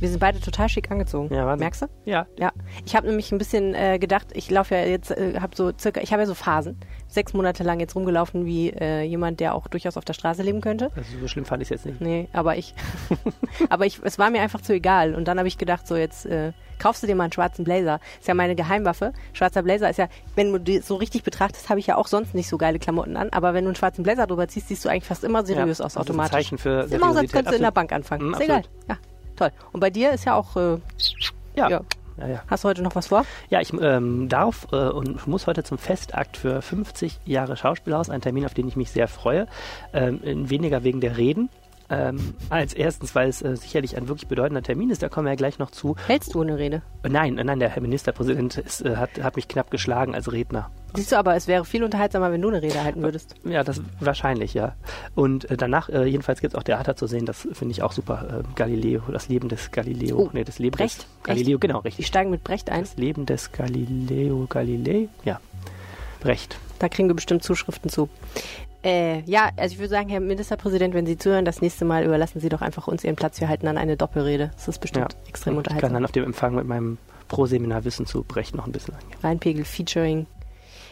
[0.00, 1.34] Wir sind beide total schick angezogen.
[1.34, 1.64] Ja, Wahnsinn.
[1.64, 1.86] Merkst du?
[2.04, 2.26] Ja.
[2.38, 2.52] Ja.
[2.86, 6.00] Ich habe nämlich ein bisschen äh, gedacht, ich laufe ja jetzt, äh, habe so circa,
[6.00, 6.78] ich habe ja so Phasen.
[7.08, 10.60] Sechs Monate lang jetzt rumgelaufen wie äh, jemand, der auch durchaus auf der Straße leben
[10.60, 10.90] könnte.
[10.94, 12.00] Also so schlimm fand ich es jetzt nicht.
[12.00, 12.74] Nee, aber ich,
[13.70, 15.14] aber ich, es war mir einfach zu egal.
[15.14, 17.98] Und dann habe ich gedacht, so jetzt äh, kaufst du dir mal einen schwarzen Blazer.
[18.20, 19.12] Ist ja meine Geheimwaffe.
[19.32, 22.34] Schwarzer Blazer ist ja, wenn du die so richtig betrachtest, habe ich ja auch sonst
[22.34, 23.30] nicht so geile Klamotten an.
[23.30, 25.86] Aber wenn du einen schwarzen Blazer drüber ziehst, siehst du eigentlich fast immer seriös Ja,
[25.86, 26.32] aus also ein automatisch.
[26.32, 27.72] Zeichen für ist immer als könntest du in der.
[27.72, 28.28] Bank anfangen.
[28.28, 28.62] Mhm, ist egal.
[28.88, 28.96] Ja,
[29.38, 29.52] toll.
[29.72, 30.78] Und bei dir ist ja auch, äh,
[31.54, 31.68] Ja.
[31.68, 31.80] ja.
[32.18, 32.42] Ja, ja.
[32.48, 33.24] Hast du heute noch was vor?
[33.48, 38.20] Ja, ich ähm, darf äh, und muss heute zum Festakt für 50 Jahre Schauspielhaus, ein
[38.20, 39.46] Termin, auf den ich mich sehr freue.
[39.92, 41.48] Ähm, weniger wegen der Reden.
[41.90, 45.30] Ähm, als erstens, weil es äh, sicherlich ein wirklich bedeutender Termin ist, da kommen wir
[45.32, 45.96] ja gleich noch zu.
[46.06, 46.82] Hältst du eine Rede?
[47.02, 50.30] Äh, Nein, äh, nein, der Herr Ministerpräsident ist, äh, hat, hat mich knapp geschlagen als
[50.30, 50.70] Redner.
[50.94, 53.34] Siehst du aber, es wäre viel unterhaltsamer, wenn du eine Rede halten würdest.
[53.44, 54.74] Ja, das wahrscheinlich, ja.
[55.14, 57.92] Und äh, danach, äh, jedenfalls gibt es auch Theater zu sehen, das finde ich auch
[57.92, 58.40] super.
[58.40, 60.18] Äh, Galileo, das Leben des Galileo.
[60.18, 60.98] Oh, nee, das Leben Brecht?
[60.98, 62.04] des Galileo, genau, richtig.
[62.04, 62.82] Die steigen mit Brecht ein.
[62.82, 65.08] Das Leben des Galileo Galilei?
[65.24, 65.40] Ja.
[66.20, 66.58] Brecht.
[66.78, 68.08] Da kriegen wir bestimmt Zuschriften zu.
[68.84, 72.40] Äh, ja, also ich würde sagen, Herr Ministerpräsident, wenn Sie zuhören, das nächste Mal überlassen
[72.40, 73.40] Sie doch einfach uns Ihren Platz.
[73.40, 74.50] Wir halten dann eine Doppelrede.
[74.54, 75.92] Das ist bestimmt extrem Und Ich kann unterhaltsam.
[75.94, 79.18] dann auf dem Empfang mit meinem Pro-Seminar Wissen zu Brecht noch ein bisschen angehen.
[79.22, 80.26] Rheinpegel Featuring.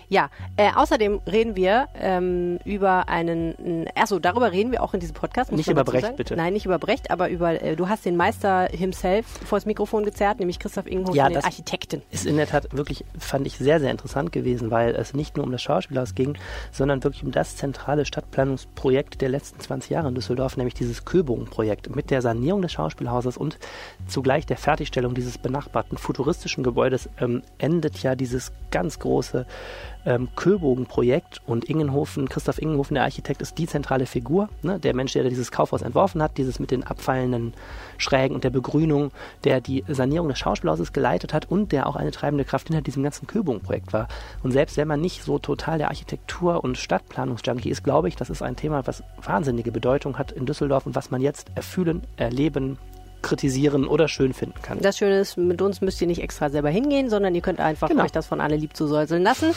[0.08, 5.14] Ja, äh, außerdem reden wir ähm, über einen, achso, darüber reden wir auch in diesem
[5.14, 5.50] Podcast.
[5.52, 6.36] Nicht über Brecht, bitte.
[6.36, 10.04] Nein, nicht über Brecht, aber über, äh, du hast den Meister himself vor das Mikrofon
[10.04, 12.02] gezerrt, nämlich Christoph Ingenhofen, Ja, den das- Architekten.
[12.10, 15.44] Ist in der Tat wirklich, fand ich, sehr, sehr interessant gewesen, weil es nicht nur
[15.44, 16.36] um das Schauspielhaus ging,
[16.70, 21.94] sondern wirklich um das zentrale Stadtplanungsprojekt der letzten 20 Jahre in Düsseldorf, nämlich dieses Köbogen-Projekt.
[21.94, 23.58] Mit der Sanierung des Schauspielhauses und
[24.06, 29.46] zugleich der Fertigstellung dieses benachbarten futuristischen Gebäudes ähm, endet ja dieses ganz große
[30.06, 34.78] ähm, Köbogen-Projekt und Ingenhofen, Christoph Ingenhofen, der Architekt, ist die zentrale Figur, ne?
[34.78, 37.52] der Mensch, der dieses Kaufhaus entworfen hat, dieses mit den abfallenden
[37.98, 39.10] Schrägen und der Begrünung,
[39.44, 43.02] der die Sanierung des Schauspielhauses geleitet hat und der auch eine treibende Kraft hinter diesem
[43.02, 44.06] ganzen Köbogen-Projekt war.
[44.42, 48.30] Und selbst wenn man nicht so total der Architektur- und Stadtplanungsjunkie ist, glaube ich, das
[48.30, 52.78] ist ein Thema, was wahnsinnige Bedeutung hat in Düsseldorf und was man jetzt erfühlen, erleben,
[53.22, 54.78] kritisieren oder schön finden kann.
[54.80, 57.88] Das Schöne ist, mit uns müsst ihr nicht extra selber hingehen, sondern ihr könnt einfach
[57.88, 58.04] Genau.
[58.04, 59.52] euch das von alle lieb zu säuseln lassen.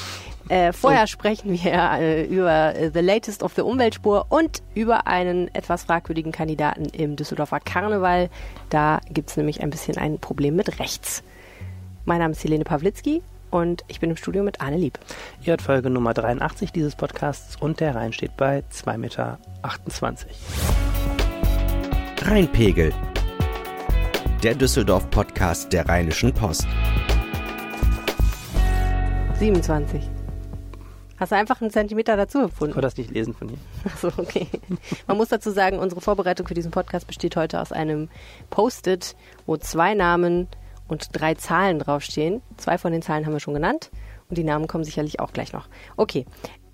[0.48, 5.54] Äh, vorher sprechen wir äh, über äh, The Latest of the Umweltspur und über einen
[5.54, 8.30] etwas fragwürdigen Kandidaten im Düsseldorfer Karneval.
[8.70, 11.22] Da gibt es nämlich ein bisschen ein Problem mit rechts.
[12.06, 13.22] Mein Name ist Helene Pawlitzki
[13.52, 14.98] und ich bin im Studio mit Arne Lieb.
[15.42, 19.38] Ihr hört Folge Nummer 83 dieses Podcasts und der Rhein steht bei 2,28 Meter.
[22.24, 22.94] Rheinpegel.
[24.44, 26.66] Der Düsseldorf-Podcast der Rheinischen Post.
[29.36, 30.10] 27.
[31.18, 32.74] Hast du einfach einen Zentimeter dazu Ich gefunden?
[32.74, 33.58] konnte das nicht lesen von hier.
[33.86, 34.48] Achso, okay.
[35.08, 38.08] Man muss dazu sagen, unsere Vorbereitung für diesen Podcast besteht heute aus einem
[38.50, 40.48] Post-it, wo zwei Namen
[40.88, 42.42] und drei Zahlen draufstehen.
[42.56, 43.92] Zwei von den Zahlen haben wir schon genannt
[44.30, 45.68] und die Namen kommen sicherlich auch gleich noch.
[45.98, 46.26] Okay.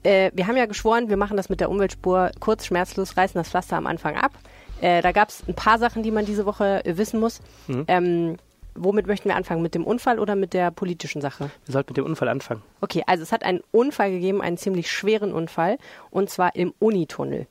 [0.03, 3.49] Äh, wir haben ja geschworen, wir machen das mit der Umweltspur kurz, schmerzlos, reißen das
[3.49, 4.33] Pflaster am Anfang ab.
[4.81, 7.41] Äh, da gab es ein paar Sachen, die man diese Woche äh, wissen muss.
[7.87, 8.37] Ähm,
[8.75, 9.61] womit möchten wir anfangen?
[9.61, 11.49] Mit dem Unfall oder mit der politischen Sache?
[11.65, 12.61] Wir sollten mit dem Unfall anfangen.
[12.81, 15.77] Okay, also es hat einen Unfall gegeben, einen ziemlich schweren Unfall,
[16.11, 17.47] und zwar im Unitunnel.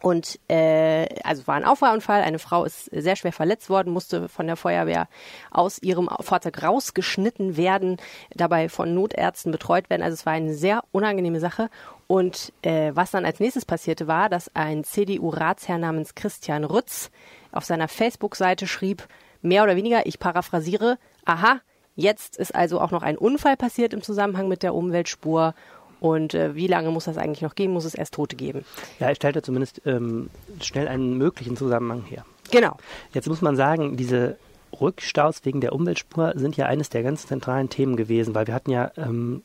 [0.00, 4.46] Und äh, also war ein Auffahrunfall, eine Frau ist sehr schwer verletzt worden, musste von
[4.46, 5.08] der Feuerwehr
[5.50, 7.96] aus ihrem Fahrzeug rausgeschnitten werden,
[8.34, 10.02] dabei von Notärzten betreut werden.
[10.02, 11.68] Also es war eine sehr unangenehme Sache.
[12.06, 17.10] Und äh, was dann als nächstes passierte, war, dass ein CDU-Ratsherr namens Christian Rütz
[17.50, 19.08] auf seiner Facebook-Seite schrieb,
[19.42, 21.60] mehr oder weniger, ich paraphrasiere, aha,
[22.00, 25.52] Jetzt ist also auch noch ein Unfall passiert im Zusammenhang mit der Umweltspur.
[26.00, 27.72] Und äh, wie lange muss das eigentlich noch geben?
[27.72, 28.64] Muss es erst Tote geben?
[29.00, 32.24] Ja, er stellte zumindest ähm, schnell einen möglichen Zusammenhang her.
[32.50, 32.76] Genau.
[33.12, 34.38] Jetzt muss man sagen, diese
[34.80, 38.70] Rückstaus wegen der Umweltspur sind ja eines der ganz zentralen Themen gewesen, weil wir hatten
[38.70, 39.42] ja, ähm,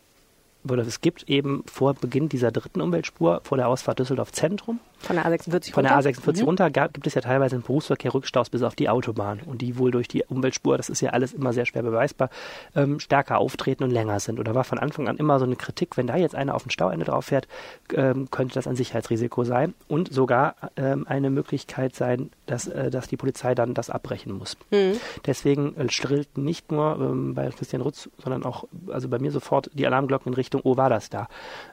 [0.69, 5.17] oder es gibt eben vor Beginn dieser dritten Umweltspur, vor der Ausfahrt Düsseldorf Zentrum, Von
[5.17, 6.09] der A46 von der runter?
[6.09, 6.45] A46 Mhm.
[6.45, 9.77] runter gab, gibt es ja teilweise einen Berufsverkehr Rückstaus bis auf die Autobahn und die
[9.77, 12.29] wohl durch die Umweltspur, das ist ja alles immer sehr schwer beweisbar,
[12.75, 14.39] ähm, stärker auftreten und länger sind.
[14.39, 16.63] Und da war von Anfang an immer so eine Kritik, wenn da jetzt einer auf
[16.63, 17.47] dem Stauende drauf fährt,
[17.93, 23.07] ähm, könnte das ein Sicherheitsrisiko sein und sogar ähm, eine Möglichkeit sein, dass, äh, dass
[23.07, 24.55] die Polizei dann das abbrechen muss.
[24.71, 24.93] Mhm.
[25.25, 29.69] Deswegen äh, strillten nicht nur ähm, bei Christian Rutz, sondern auch also bei mir sofort
[29.73, 31.27] die Alarmglocken in Richtung, oh, war das da.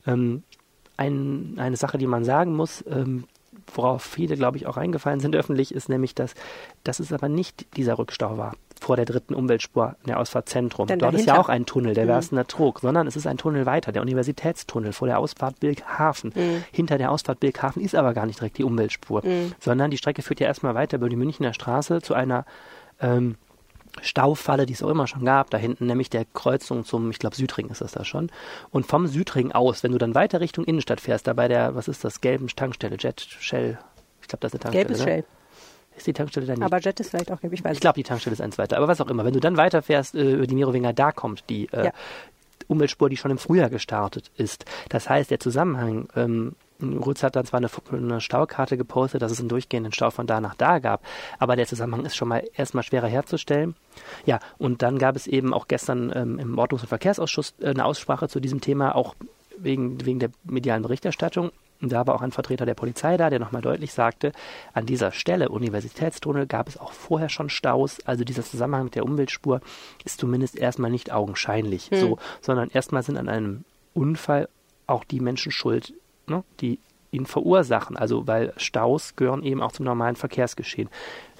[0.07, 0.43] Ähm,
[0.97, 3.25] ein, eine Sache, die man sagen muss, ähm,
[3.75, 6.35] worauf viele, glaube ich, auch reingefallen sind öffentlich, ist nämlich, dass,
[6.85, 10.87] dass es aber nicht dieser Rückstau war vor der dritten Umweltspur in der Ausfahrt Zentrum.
[10.87, 13.37] Denn Dort ist ja dahinter- auch ein Tunnel, der Werstener Trog, sondern es ist ein
[13.37, 16.33] Tunnel weiter, der Universitätstunnel vor der Ausfahrt Bilkhafen.
[16.73, 19.23] Hinter der Ausfahrt Bilkhafen ist aber gar nicht direkt die Umweltspur,
[19.61, 22.47] sondern die Strecke führt ja erstmal weiter über die Münchner Straße zu einer
[23.01, 23.37] ähm,
[24.03, 27.37] Staufalle, die es auch immer schon gab, da hinten nämlich der Kreuzung zum, ich glaube
[27.37, 28.31] Südring ist das da schon.
[28.71, 31.89] Und vom Südring aus, wenn du dann weiter Richtung Innenstadt fährst, da bei der, was
[31.89, 33.79] ist das, gelben Tankstelle, Jet, Shell,
[34.21, 34.85] ich glaube das ist eine Tankstelle.
[34.85, 35.05] Gelb ist ne?
[35.05, 35.25] Shell.
[35.97, 36.63] Ist die Tankstelle da nicht?
[36.63, 38.77] Aber Jet ist vielleicht auch gelb, ich weiß ich glaube, die Tankstelle ist eins weiter.
[38.77, 41.69] Aber was auch immer, wenn du dann weiterfährst äh, über die Merowinger, da kommt die
[41.73, 41.93] äh, Ja.
[42.69, 44.65] Umweltspur, die schon im Frühjahr gestartet ist.
[44.89, 49.41] Das heißt, der Zusammenhang, ähm, Rutz hat dann zwar eine, eine Staukarte gepostet, dass es
[49.41, 51.03] einen durchgehenden Stau von da nach da gab,
[51.39, 53.75] aber der Zusammenhang ist schon mal erstmal schwerer herzustellen.
[54.25, 57.85] Ja, und dann gab es eben auch gestern ähm, im Ordnungs- und Verkehrsausschuss äh, eine
[57.85, 59.15] Aussprache zu diesem Thema, auch
[59.59, 61.51] wegen, wegen der medialen Berichterstattung.
[61.83, 64.33] Da war auch ein Vertreter der Polizei da, der nochmal deutlich sagte,
[64.75, 67.99] an dieser Stelle, Universitätstunnel, gab es auch vorher schon Staus.
[68.05, 69.61] Also dieser Zusammenhang mit der Umweltspur
[70.05, 74.49] ist zumindest erstmal nicht augenscheinlich so, sondern erstmal sind an einem Unfall
[74.87, 75.95] auch die Menschen schuld,
[76.27, 76.79] ne, die
[77.13, 77.97] ihn verursachen.
[77.97, 80.89] Also weil Staus gehören eben auch zum normalen Verkehrsgeschehen.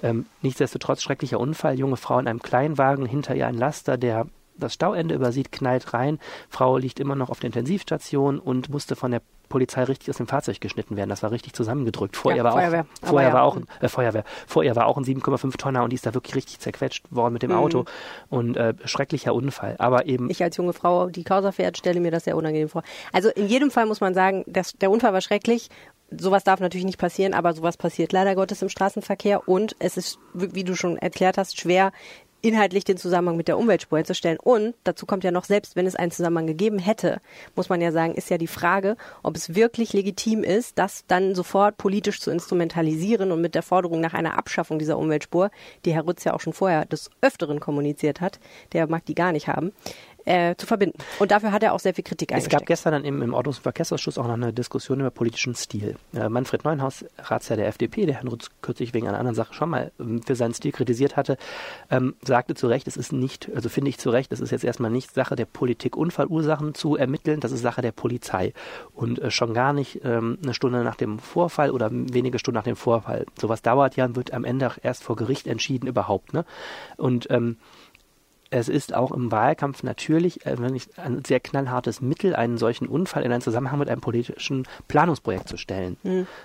[0.01, 4.27] Ähm, nichtsdestotrotz schrecklicher Unfall, junge Frau in einem Kleinwagen, hinter ihr ein Laster, der
[4.61, 6.19] das Stauende übersieht, knallt rein.
[6.49, 10.27] Frau liegt immer noch auf der Intensivstation und musste von der Polizei richtig aus dem
[10.27, 11.09] Fahrzeug geschnitten werden.
[11.09, 12.15] Das war richtig zusammengedrückt.
[12.15, 12.85] Vor Ja, ihr war Feuerwehr.
[13.01, 13.47] auch, vorher Aber war ja.
[13.47, 14.23] auch ein, äh, Feuerwehr.
[14.47, 17.33] Vor ihr war auch ein 7,5 Tonner und die ist da wirklich richtig zerquetscht worden
[17.33, 17.83] mit dem Auto.
[18.29, 19.75] Und äh, schrecklicher Unfall.
[19.77, 22.83] Aber eben Ich als junge Frau, die Causa fährt, stelle mir das sehr unangenehm vor.
[23.11, 25.69] Also in jedem Fall muss man sagen, dass der Unfall war schrecklich.
[26.17, 30.19] Sowas darf natürlich nicht passieren, aber sowas passiert leider Gottes im Straßenverkehr und es ist,
[30.33, 31.91] wie du schon erklärt hast, schwer
[32.41, 34.39] inhaltlich den Zusammenhang mit der Umweltspur herzustellen.
[34.39, 37.21] Und dazu kommt ja noch, selbst wenn es einen Zusammenhang gegeben hätte,
[37.55, 41.35] muss man ja sagen, ist ja die Frage, ob es wirklich legitim ist, das dann
[41.35, 45.51] sofort politisch zu instrumentalisieren und mit der Forderung nach einer Abschaffung dieser Umweltspur,
[45.85, 48.39] die Herr Rütz ja auch schon vorher des Öfteren kommuniziert hat,
[48.73, 49.71] der mag die gar nicht haben,
[50.25, 50.97] äh, zu verbinden.
[51.19, 52.61] Und dafür hat er auch sehr viel Kritik Es eingesteckt.
[52.61, 55.95] gab gestern dann im, im Ordnungs- und Verkehrsausschuss auch noch eine Diskussion über politischen Stil.
[56.13, 59.69] Äh, Manfred Neuenhaus, Ratsherr der FDP, der Herrn Rutz kürzlich wegen einer anderen Sache schon
[59.69, 61.37] mal ähm, für seinen Stil kritisiert hatte,
[61.89, 64.63] ähm, sagte zu Recht, es ist nicht, also finde ich zu Recht, es ist jetzt
[64.63, 68.53] erstmal nicht Sache der Politik, Unfallursachen zu ermitteln, das ist Sache der Polizei.
[68.93, 72.63] Und äh, schon gar nicht ähm, eine Stunde nach dem Vorfall oder wenige Stunden nach
[72.63, 73.25] dem Vorfall.
[73.39, 76.33] Sowas dauert ja und wird am Ende auch erst vor Gericht entschieden überhaupt.
[76.33, 76.45] Ne?
[76.97, 77.57] Und ähm,
[78.51, 80.55] es ist auch im Wahlkampf natürlich äh,
[80.97, 85.57] ein sehr knallhartes Mittel, einen solchen Unfall in einen Zusammenhang mit einem politischen Planungsprojekt zu
[85.57, 85.97] stellen.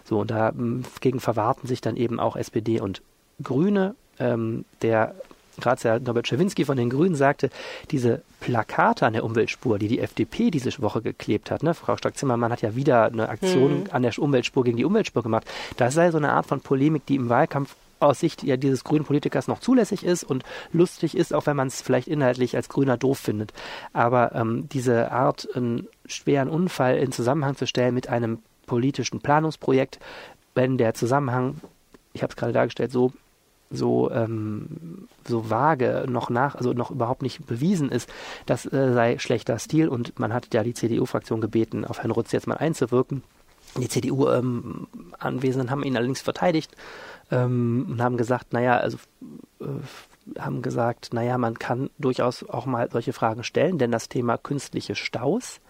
[0.05, 3.03] So, und dagegen verwahrten sich dann eben auch SPD und
[3.43, 3.95] Grüne.
[4.19, 5.15] Ähm, der
[5.61, 7.51] Ratsherr Norbert Schawinski von den Grünen sagte,
[7.91, 11.75] diese Plakate an der Umweltspur, die die FDP diese Woche geklebt hat, ne?
[11.75, 15.47] Frau Stark-Zimmermann hat ja wieder eine Aktion an der Umweltspur gegen die Umweltspur gemacht.
[15.77, 19.05] Das sei so eine Art von Polemik, die im Wahlkampf aus Sicht ja dieses grünen
[19.05, 22.97] Politikers noch zulässig ist und lustig ist, auch wenn man es vielleicht inhaltlich als Grüner
[22.97, 23.53] doof findet.
[23.93, 29.99] Aber ähm, diese Art, einen schweren Unfall in Zusammenhang zu stellen mit einem politischen Planungsprojekt,
[30.55, 31.61] wenn der Zusammenhang,
[32.13, 33.13] ich habe es gerade dargestellt, so
[33.71, 38.09] so ähm, so vage noch nach, also noch überhaupt nicht bewiesen ist,
[38.47, 42.31] das äh, sei schlechter Stil und man hat ja die CDU-Fraktion gebeten, auf Herrn Rutz
[42.33, 43.25] jetzt mal einzuwirken.
[43.77, 46.75] Die CDU-Anwesenden haben ihn allerdings verteidigt
[47.31, 48.99] ähm, und haben gesagt, naja, also
[49.61, 54.39] äh, haben gesagt, naja, man kann durchaus auch mal solche Fragen stellen, denn das Thema
[54.39, 55.61] künstliche Staus,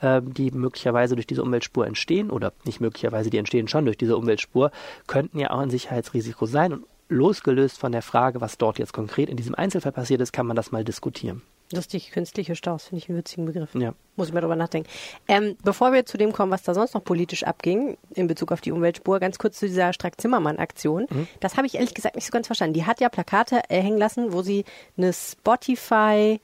[0.00, 4.16] äh, die möglicherweise durch diese Umweltspur entstehen, oder nicht möglicherweise, die entstehen schon durch diese
[4.16, 4.70] Umweltspur,
[5.06, 6.72] könnten ja auch ein Sicherheitsrisiko sein.
[6.72, 10.46] Und losgelöst von der Frage, was dort jetzt konkret in diesem Einzelfall passiert ist, kann
[10.46, 11.42] man das mal diskutieren.
[11.72, 13.74] Lustig, künstliche Staus, finde ich einen witzigen Begriff.
[13.74, 13.94] Ja.
[14.16, 14.88] Muss ich mal drüber nachdenken.
[15.28, 18.60] Ähm, bevor wir zu dem kommen, was da sonst noch politisch abging, in Bezug auf
[18.60, 21.06] die Umweltspur, ganz kurz zu dieser Strack-Zimmermann-Aktion.
[21.38, 22.74] Das habe ich ehrlich gesagt nicht so ganz verstanden.
[22.74, 24.64] Die hat ja Plakate äh, hängen lassen, wo sie
[24.96, 26.40] eine Spotify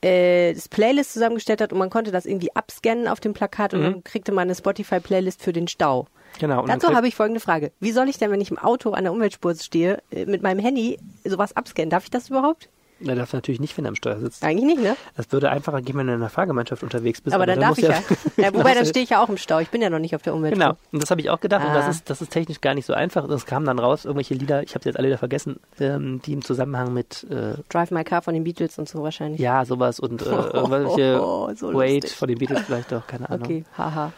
[0.00, 3.82] äh, das Playlist zusammengestellt hat und man konnte das irgendwie abscannen auf dem Plakat und
[3.82, 6.06] dann kriegte man eine Spotify-Playlist für den Stau.
[6.38, 6.66] Genau.
[6.66, 7.72] Dazu habe ich folgende Frage.
[7.80, 10.58] Wie soll ich denn, wenn ich im Auto an der Umweltspur stehe, äh, mit meinem
[10.60, 11.90] Handy sowas abscannen?
[11.90, 12.68] Darf ich das überhaupt?
[13.04, 14.42] Er darf natürlich nicht, wenn er am Steuer sitzt.
[14.42, 14.96] Eigentlich nicht, ne?
[15.16, 17.34] Das würde einfacher gehen, wenn du in einer Fahrgemeinschaft unterwegs bist.
[17.34, 18.00] Aber dann darf musst ich ja.
[18.36, 19.58] ja wobei, dann stehe ich ja auch im Stau.
[19.58, 20.64] Ich bin ja noch nicht auf der Umweltspur.
[20.66, 21.62] Genau, und das habe ich auch gedacht.
[21.64, 21.74] Und Ah.
[21.74, 23.28] das ist, das ist technisch gar nicht so einfach.
[23.28, 26.32] Es kamen dann raus irgendwelche Lieder, ich habe sie jetzt alle wieder vergessen, ähm, die
[26.32, 29.40] im Zusammenhang mit äh, Drive My Car von den Beatles und so wahrscheinlich.
[29.40, 33.44] ja sowas und äh, irgendwelche Oh, so Wait von den Beatles vielleicht auch, keine Ahnung.
[33.44, 34.12] Okay, haha.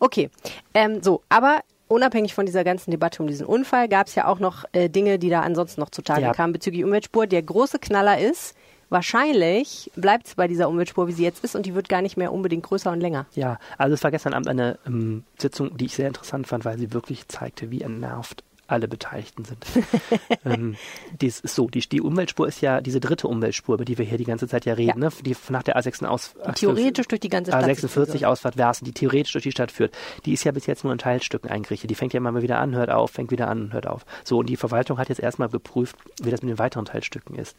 [0.00, 0.30] Okay,
[0.74, 4.38] ähm, so, aber unabhängig von dieser ganzen Debatte um diesen Unfall gab es ja auch
[4.38, 6.32] noch äh, Dinge, die da ansonsten noch zutage Ja.
[6.32, 7.26] kamen bezüglich Umweltspur.
[7.26, 8.54] Der große Knaller ist,
[8.90, 12.16] wahrscheinlich bleibt es bei dieser Umweltspur, wie sie jetzt ist und die wird gar nicht
[12.16, 13.26] mehr unbedingt größer und länger.
[13.34, 16.78] Ja, also es war gestern Abend eine ähm, Sitzung, die ich sehr interessant fand, weil
[16.78, 19.66] sie wirklich zeigte, wie entnervt alle Beteiligten sind.
[20.44, 20.76] ähm,
[21.20, 24.18] dies ist so, die, die, Umweltspur ist ja diese dritte Umweltspur, über die wir hier
[24.18, 25.08] die ganze Zeit ja reden, ja.
[25.08, 25.12] Ne?
[25.24, 29.32] die nach der A6 aus, theoretisch durch die ganze Stadt A46 Ausfahrt Versen, die theoretisch
[29.32, 29.94] durch die Stadt führt.
[30.26, 31.90] Die ist ja bis jetzt nur in Teilstücken eingerichtet.
[31.90, 34.04] Die fängt ja immer wieder an, hört auf, fängt wieder an, hört auf.
[34.22, 37.56] So, und die Verwaltung hat jetzt erstmal geprüft, wie das mit den weiteren Teilstücken ist.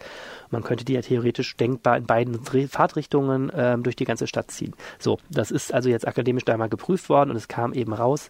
[0.52, 2.40] Man könnte die ja theoretisch denkbar in beiden
[2.70, 4.76] Fahrtrichtungen ähm, durch die ganze Stadt ziehen.
[5.00, 8.30] So, das ist also jetzt akademisch da mal geprüft worden und es kam eben raus,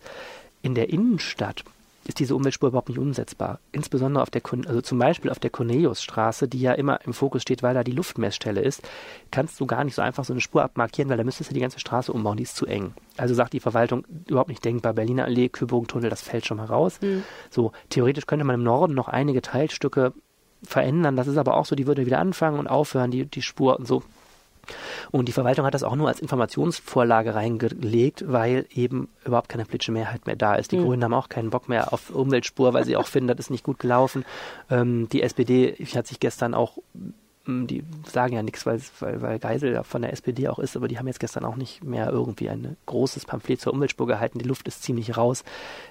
[0.62, 1.64] in der Innenstadt
[2.10, 3.60] ist diese Umweltspur überhaupt nicht umsetzbar.
[3.72, 7.62] Insbesondere auf der, also zum Beispiel auf der Corneliusstraße, die ja immer im Fokus steht,
[7.62, 8.82] weil da die Luftmessstelle ist,
[9.30, 11.60] kannst du gar nicht so einfach so eine Spur abmarkieren, weil da müsstest du die
[11.60, 12.94] ganze Straße umbauen, die ist zu eng.
[13.16, 14.94] Also sagt die Verwaltung überhaupt nicht denkbar.
[14.94, 17.00] Berliner Allee, Kühlbogentunnel, das fällt schon mal raus.
[17.00, 17.24] Mhm.
[17.52, 20.14] So, theoretisch könnte man im Norden noch einige Teilstücke
[20.64, 21.16] verändern.
[21.16, 23.88] Das ist aber auch so, die würde wieder anfangen und aufhören, die, die Spur und
[23.88, 24.02] so.
[25.12, 29.92] Und die Verwaltung hat das auch nur als Informationsvorlage reingelegt, weil eben überhaupt keine politische
[29.92, 30.72] Mehrheit mehr da ist.
[30.72, 30.86] Die mhm.
[30.86, 33.64] Grünen haben auch keinen Bock mehr auf Umweltspur, weil sie auch finden, das ist nicht
[33.64, 34.26] gut gelaufen.
[34.70, 36.78] Ähm, die SPD hat sich gestern auch
[37.50, 40.76] hm, die sagen ja nichts, weil, weil, weil Geisel ja von der SPD auch ist,
[40.76, 44.38] aber die haben jetzt gestern auch nicht mehr irgendwie ein großes Pamphlet zur Umweltspur gehalten.
[44.38, 45.44] Die Luft ist ziemlich raus.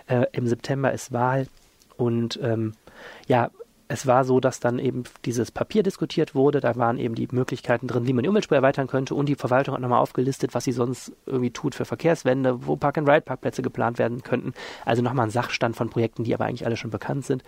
[0.07, 1.49] Äh, Im September ist Wahl
[1.97, 2.75] und ähm,
[3.27, 3.51] ja,
[3.88, 6.61] es war so, dass dann eben dieses Papier diskutiert wurde.
[6.61, 9.14] Da waren eben die Möglichkeiten drin, wie man die Umweltspur erweitern könnte.
[9.14, 13.62] Und die Verwaltung hat nochmal aufgelistet, was sie sonst irgendwie tut für Verkehrswende, wo Park-and-Ride-Parkplätze
[13.62, 14.52] geplant werden könnten.
[14.85, 17.42] Also nochmal ein Sachstand von Projekten, die aber eigentlich alle schon bekannt sind.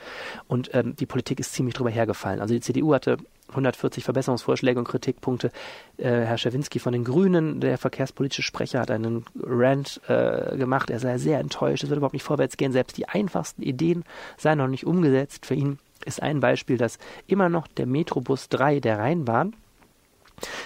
[0.48, 2.40] Und ähm, die Politik ist ziemlich drüber hergefallen.
[2.40, 3.18] Also die CDU hatte
[3.50, 5.50] 140 Verbesserungsvorschläge und Kritikpunkte.
[5.98, 10.88] Äh, Herr Schawinski von den Grünen, der verkehrspolitische Sprecher, hat einen Rant äh, gemacht.
[10.88, 11.84] Er sei sehr enttäuscht.
[11.84, 12.72] Es wird überhaupt nicht vorwärts gehen.
[12.72, 14.04] Selbst die einfachsten Ideen
[14.38, 15.44] seien noch nicht umgesetzt.
[15.44, 19.54] Für ihn ist ein Beispiel, dass immer noch der Metrobus 3 der Rheinbahn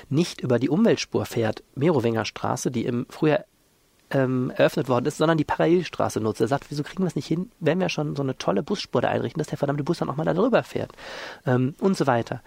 [0.08, 3.44] nicht über die Umweltspur fährt, Merowinger Straße, die im Frühjahr
[4.10, 6.40] ähm, eröffnet worden ist, sondern die Parallelstraße nutzt.
[6.40, 9.02] Er sagt, wieso kriegen wir es nicht hin, wenn wir schon so eine tolle Busspur
[9.02, 10.92] da einrichten, dass der verdammte Bus dann auch mal da drüber fährt
[11.46, 12.42] ähm, und so weiter.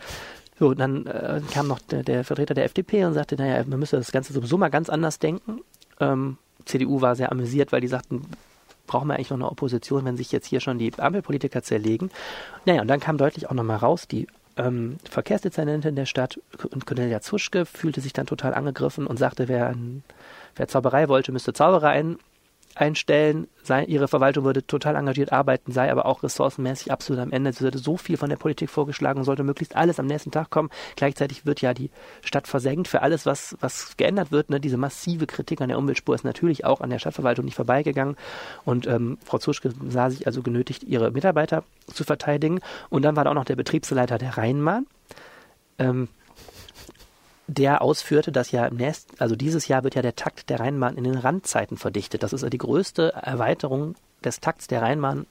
[0.60, 3.98] So, dann äh, kam noch der, der, Vertreter der FDP und sagte, naja, man müsse
[3.98, 5.62] das Ganze sowieso mal ganz anders denken.
[6.00, 8.24] Ähm, CDU war sehr amüsiert, weil die sagten,
[8.88, 12.10] brauchen wir eigentlich noch eine Opposition, wenn sich jetzt hier schon die Ampelpolitiker zerlegen.
[12.66, 14.28] Naja, und dann kam deutlich auch nochmal raus, die
[14.58, 16.40] ähm, Verkehrsdezernentin der Stadt,
[16.86, 19.76] Cornelia Zuschke, fühlte sich dann total angegriffen und sagte, wer,
[20.56, 21.94] wer Zauberei wollte, müsste Zauberer
[22.80, 27.50] einstellen, sei, ihre Verwaltung würde total engagiert arbeiten, sei aber auch ressourcenmäßig absolut am Ende.
[27.50, 30.70] Es würde so viel von der Politik vorgeschlagen sollte möglichst alles am nächsten Tag kommen.
[30.96, 31.90] Gleichzeitig wird ja die
[32.24, 34.50] Stadt versenkt für alles, was, was geändert wird.
[34.50, 34.60] Ne?
[34.60, 38.16] Diese massive Kritik an der Umweltspur ist natürlich auch an der Stadtverwaltung nicht vorbeigegangen.
[38.64, 42.60] Und ähm, Frau Zuschke sah sich also genötigt, ihre Mitarbeiter zu verteidigen.
[42.90, 44.86] Und dann war da auch noch der Betriebsleiter der Rheinbahn.
[45.80, 46.08] Ähm,
[47.48, 50.98] der ausführte, dass ja im nächsten, also dieses Jahr wird ja der Takt der Rheinbahn
[50.98, 52.24] in den Randzeiten verdichtet.
[52.24, 55.26] Das ist ja die größte Erweiterung des Takts der Rheinbahn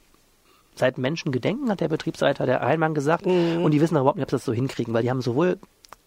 [0.75, 3.27] seit Menschengedenken, hat der Betriebsleiter der Rheinbahn gesagt.
[3.27, 3.63] Mhm.
[3.63, 5.59] Und die wissen überhaupt nicht, ob sie das so hinkriegen, weil die haben sowohl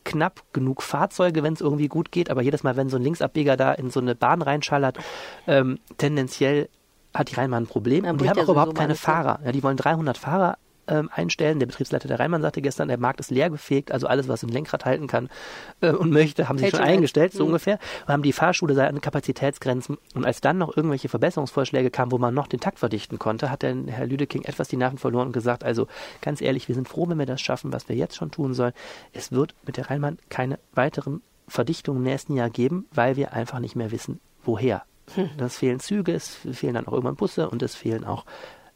[0.04, 3.58] knapp genug Fahrzeuge, wenn es irgendwie gut geht, aber jedes Mal, wenn so ein Linksabbieger
[3.58, 4.98] da in so eine Bahn reinschallert,
[5.46, 6.70] ähm, tendenziell
[7.14, 8.06] hat die Rheinbahn ein Problem.
[8.06, 9.40] und die haben auch überhaupt keine Fahrer.
[9.44, 10.58] Ja, die wollen 300 Fahrer
[10.90, 11.60] ähm, einstellen.
[11.60, 14.50] Der Betriebsleiter der Rheinmann sagte gestern, der Markt ist leer gefegt, also alles, was ein
[14.50, 15.30] Lenkrad halten kann
[15.82, 17.50] äh, und möchte, haben sie schon eingestellt, so mhm.
[17.50, 17.80] ungefähr.
[18.06, 19.98] Und haben die Fahrschule seine Kapazitätsgrenzen.
[20.16, 23.62] Und als dann noch irgendwelche Verbesserungsvorschläge kamen, wo man noch den Takt verdichten konnte, hat
[23.62, 25.88] der Herr Lüdeking etwas die Nerven verloren und gesagt, also
[26.22, 28.74] ganz ehrlich, wir sind froh, wenn wir das schaffen, was wir jetzt schon tun sollen.
[29.14, 33.60] Es wird mit der Rheinbahn keine weiteren Verdichtungen im nächsten Jahr geben, weil wir einfach
[33.60, 34.84] nicht mehr wissen, woher.
[35.16, 35.30] Hm.
[35.38, 38.26] Das fehlen Züge, es fehlen dann auch irgendwann Busse und es fehlen auch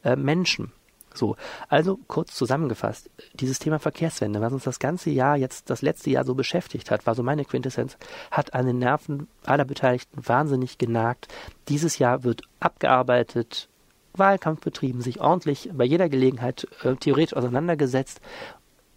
[0.02, 0.72] äh, Menschen.
[1.14, 1.36] So,
[1.68, 6.24] also kurz zusammengefasst, dieses Thema Verkehrswende, was uns das ganze Jahr, jetzt das letzte Jahr
[6.24, 7.96] so beschäftigt hat, war so meine Quintessenz,
[8.30, 11.28] hat an den Nerven aller Beteiligten wahnsinnig genagt.
[11.68, 13.68] Dieses Jahr wird abgearbeitet,
[14.12, 18.20] Wahlkampf betrieben, sich ordentlich bei jeder Gelegenheit äh, theoretisch auseinandergesetzt,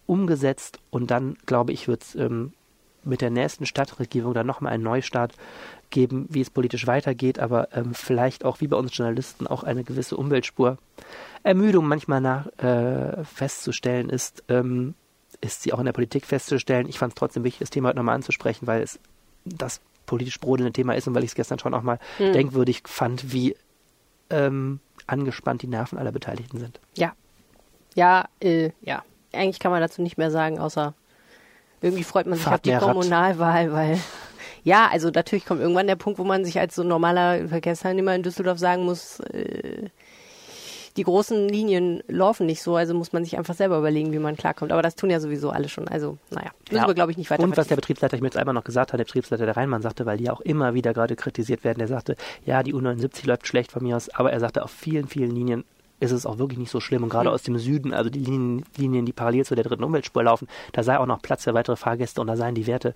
[0.06, 2.52] umgesetzt und dann, glaube ich, wird es ähm,
[3.04, 5.34] mit der nächsten Stadtregierung dann nochmal einen Neustart
[5.90, 9.84] geben, wie es politisch weitergeht, aber ähm, vielleicht auch wie bei uns Journalisten auch eine
[9.84, 10.78] gewisse Umweltspur
[11.42, 14.94] Ermüdung manchmal nach, äh, festzustellen ist, ähm,
[15.40, 16.88] ist sie auch in der Politik festzustellen.
[16.88, 18.98] Ich fand es trotzdem wichtig, das Thema heute nochmal anzusprechen, weil es
[19.44, 22.32] das politisch brodelnde Thema ist und weil ich es gestern schon auch mal hm.
[22.32, 23.56] denkwürdig fand, wie
[24.30, 26.80] ähm, angespannt die Nerven aller Beteiligten sind.
[26.96, 27.12] Ja.
[27.94, 29.04] Ja, äh, ja.
[29.32, 30.94] Eigentlich kann man dazu nicht mehr sagen, außer
[31.80, 33.98] irgendwie freut man sich Fahrt auf die Kommunalwahl, weil
[34.62, 38.22] ja, also natürlich kommt irgendwann der Punkt, wo man sich als so normaler Verkehrsteilnehmer in
[38.22, 39.88] Düsseldorf sagen muss, äh,
[40.98, 44.36] die großen Linien laufen nicht so, also muss man sich einfach selber überlegen, wie man
[44.36, 44.72] klarkommt.
[44.72, 45.86] Aber das tun ja sowieso alle schon.
[45.86, 46.86] Also, naja, müssen ja.
[46.88, 47.44] wir, glaube ich, nicht weiter.
[47.44, 49.80] Und was der Betriebsleiter, ich mir jetzt einmal noch gesagt hat, der Betriebsleiter der Rheinmann
[49.80, 53.26] sagte, weil die ja auch immer wieder gerade kritisiert werden, der sagte, ja, die U79
[53.26, 55.64] läuft schlecht von mir aus, aber er sagte, auf vielen, vielen Linien
[56.00, 57.02] ist es auch wirklich nicht so schlimm.
[57.02, 57.34] Und gerade mhm.
[57.34, 60.82] aus dem Süden, also die Linien, Linien, die parallel zu der dritten Umweltspur laufen, da
[60.82, 62.94] sei auch noch Platz für weitere Fahrgäste und da seien die Werte,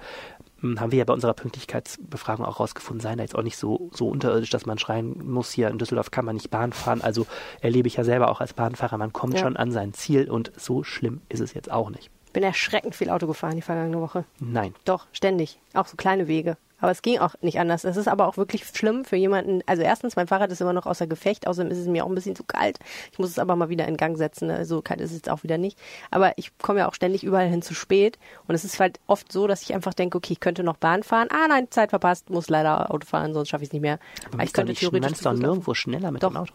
[0.61, 3.91] hm, haben wir ja bei unserer Pünktlichkeitsbefragung auch rausgefunden, seien da jetzt auch nicht so,
[3.93, 7.03] so unterirdisch, dass man schreien muss, hier in Düsseldorf kann man nicht Bahn fahren.
[7.03, 7.27] Also
[7.61, 9.41] erlebe ich ja selber auch als Bahnfahrer, man kommt ja.
[9.41, 12.11] schon an sein Ziel und so schlimm ist es jetzt auch nicht.
[12.33, 14.25] Bin erschreckend viel Auto gefahren die vergangene Woche.
[14.41, 14.75] Nein.
[14.87, 15.59] Doch, ständig.
[15.75, 16.57] Auch so kleine Wege.
[16.83, 17.85] Aber es ging auch nicht anders.
[17.85, 19.63] Es ist aber auch wirklich schlimm für jemanden.
[19.67, 21.47] Also erstens, mein Fahrrad ist immer noch außer Gefecht.
[21.47, 22.81] Außerdem ist es mir auch ein bisschen zu kalt.
[23.13, 24.49] Ich muss es aber mal wieder in Gang setzen.
[24.49, 25.79] So also kalt ist es jetzt auch wieder nicht.
[26.11, 28.19] Aber ich komme ja auch ständig überall hin zu spät.
[28.49, 31.05] Und es ist halt oft so, dass ich einfach denke, okay, ich könnte noch Bahn
[31.05, 31.29] fahren.
[31.31, 34.01] Ah nein, Zeit verpasst, muss leider Auto fahren, sonst schaffe ich es nicht mehr.
[34.33, 35.19] Aber ich könnte theoretisch.
[35.19, 36.31] Du doch nirgendwo schneller mit Doch.
[36.31, 36.53] dem Auto.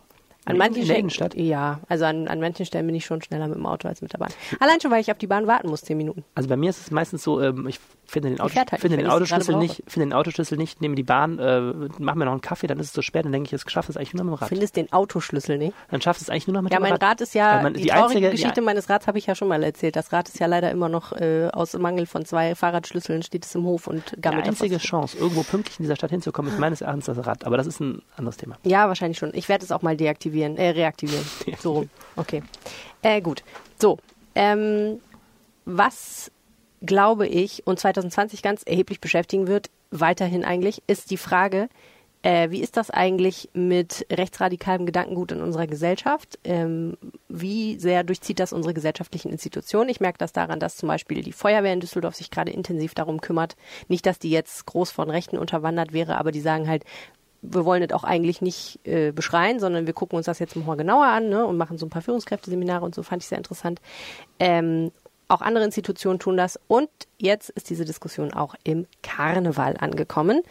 [0.47, 3.65] An manchen Stellen, ja, also an, an manchen Stellen bin ich schon schneller mit dem
[3.65, 4.31] Auto als mit der Bahn.
[4.61, 6.23] Allein schon, weil ich auf die Bahn warten muss, zehn Minuten.
[6.35, 9.07] Also bei mir ist es meistens so, ähm, ich finde den, Auto, halt finde den
[9.07, 11.61] Autoschlüssel nicht, finde den Autoschlüssel nicht, nehme die Bahn, äh,
[11.99, 13.91] mach mir noch einen Kaffee, dann ist es so spät, dann denke ich, es schaffe
[13.91, 14.49] es eigentlich nur noch mit dem Rad.
[14.49, 15.73] Findest den Autoschlüssel nicht?
[15.91, 16.89] Dann schaffst es eigentlich nur noch mit ja, dem Rad.
[16.89, 19.25] Ja, mein Rad ist ja, man, die, die, traurige einzige, Geschichte meines Rads habe ich
[19.25, 19.95] ja schon mal erzählt.
[19.95, 23.53] Das Rad ist ja leider immer noch äh, aus Mangel von zwei Fahrradschlüsseln steht es
[23.55, 26.81] im Hof und gammelt Die einzige Chance, irgendwo pünktlich in dieser Stadt hinzukommen, ist meines
[26.81, 27.45] Erachtens das Rad.
[27.45, 28.57] Aber das ist ein anderes Thema.
[28.63, 29.33] Ja, wahrscheinlich schon.
[29.33, 31.25] Ich werde es auch mal deaktivieren, äh, reaktivieren.
[31.59, 31.85] So.
[32.15, 32.43] Okay.
[33.01, 33.43] Äh, gut.
[33.79, 33.97] So.
[34.35, 34.99] Ähm,
[35.65, 36.31] was
[36.81, 41.69] glaube ich und 2020 ganz erheblich beschäftigen wird, weiterhin eigentlich, ist die Frage,
[42.23, 46.39] äh, wie ist das eigentlich mit rechtsradikalem Gedankengut in unserer Gesellschaft?
[46.43, 46.97] Ähm,
[47.29, 49.89] wie sehr durchzieht das unsere gesellschaftlichen Institutionen?
[49.89, 53.21] Ich merke das daran, dass zum Beispiel die Feuerwehr in Düsseldorf sich gerade intensiv darum
[53.21, 53.55] kümmert.
[53.87, 56.83] Nicht, dass die jetzt groß von Rechten unterwandert wäre, aber die sagen halt,
[57.43, 60.75] wir wollen das auch eigentlich nicht äh, beschreien, sondern wir gucken uns das jetzt mal
[60.75, 63.79] genauer an ne, und machen so ein paar Führungskräfteseminare und so, fand ich sehr interessant.
[64.39, 64.91] Ähm,
[65.27, 66.59] auch andere Institutionen tun das.
[66.67, 70.41] Und jetzt ist diese Diskussion auch im Karneval angekommen.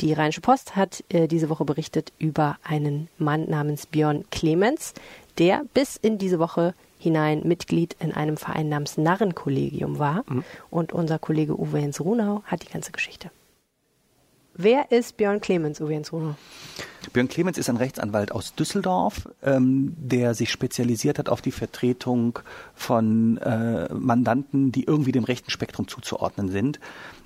[0.00, 4.94] Die Rheinische Post hat äh, diese Woche berichtet über einen Mann namens Björn Clemens,
[5.38, 10.24] der bis in diese Woche hinein Mitglied in einem Verein namens Narrenkollegium war.
[10.26, 10.44] Mhm.
[10.70, 13.30] Und unser Kollege Uwe Jens Runau hat die ganze Geschichte.
[14.56, 16.36] Wer ist Björn Clemens, Uwe Runau?
[17.12, 22.38] Björn Clemens ist ein Rechtsanwalt aus Düsseldorf, ähm, der sich spezialisiert hat auf die Vertretung
[22.74, 26.78] von äh, Mandanten, die irgendwie dem rechten Spektrum zuzuordnen sind.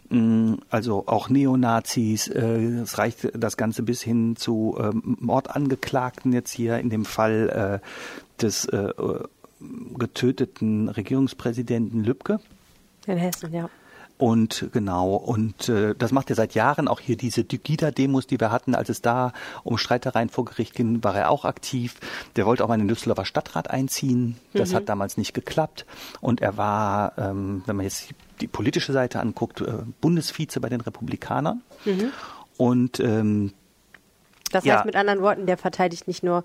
[0.08, 6.52] Mm, also auch Neonazis, äh, es reicht das Ganze bis hin zu ähm, Mordangeklagten jetzt
[6.52, 8.92] hier in dem Fall äh, des äh,
[9.98, 12.40] getöteten Regierungspräsidenten Lübcke.
[13.06, 13.68] In Hessen, ja.
[14.18, 16.88] Und genau, und äh, das macht er seit Jahren.
[16.88, 21.04] Auch hier diese Gida-Demos, die wir hatten, als es da um Streitereien vor Gericht ging,
[21.04, 21.94] war er auch aktiv.
[22.34, 24.36] Der wollte auch mal in den Düsseldorfer Stadtrat einziehen.
[24.54, 24.76] Das mhm.
[24.76, 25.86] hat damals nicht geklappt.
[26.20, 28.08] Und er war, ähm, wenn man jetzt
[28.40, 31.62] die politische Seite anguckt, äh, Bundesvize bei den Republikanern.
[31.84, 32.10] Mhm.
[32.56, 33.52] Und ähm,
[34.50, 36.42] das heißt ja, mit anderen Worten, der verteidigt nicht nur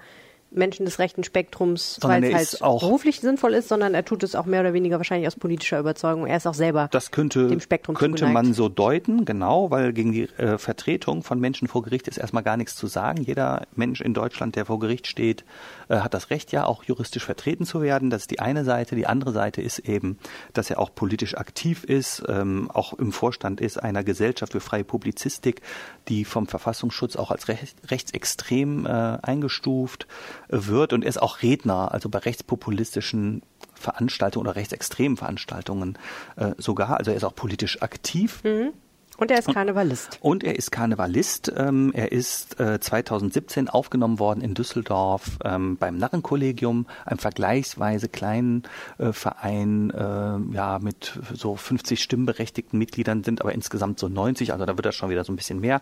[0.54, 4.46] Menschen des rechten Spektrums, weil es halt beruflich sinnvoll ist, sondern er tut es auch
[4.46, 6.28] mehr oder weniger wahrscheinlich aus politischer Überzeugung.
[6.28, 8.46] Er ist auch selber das könnte, dem Spektrum könnte zugeneigt.
[8.46, 12.44] man so deuten, genau, weil gegen die äh, Vertretung von Menschen vor Gericht ist erstmal
[12.44, 13.22] gar nichts zu sagen.
[13.22, 15.44] Jeder Mensch in Deutschland, der vor Gericht steht,
[15.90, 18.10] äh, hat das Recht, ja auch juristisch vertreten zu werden.
[18.10, 18.96] Das ist die eine Seite.
[18.96, 20.18] Die andere Seite ist eben,
[20.54, 24.84] dass er auch politisch aktiv ist, ähm, auch im Vorstand ist einer Gesellschaft für freie
[24.84, 25.62] Publizistik,
[26.08, 28.90] die vom Verfassungsschutz auch als recht, rechtsextrem äh,
[29.22, 30.08] eingestuft
[30.50, 33.42] wird und er ist auch Redner, also bei rechtspopulistischen
[33.74, 35.98] Veranstaltungen oder rechtsextremen Veranstaltungen
[36.36, 36.98] äh, sogar.
[36.98, 38.44] Also er ist auch politisch aktiv.
[38.44, 38.74] Mhm.
[39.18, 40.18] Und er ist Karnevalist.
[40.22, 41.52] Und er ist Karnevalist.
[41.56, 48.64] Ähm, er ist äh, 2017 aufgenommen worden in Düsseldorf ähm, beim Narrenkollegium, einem vergleichsweise kleinen
[48.98, 54.66] äh, Verein, äh, ja, mit so 50 stimmberechtigten Mitgliedern sind aber insgesamt so 90, also
[54.66, 55.82] da wird das schon wieder so ein bisschen mehr.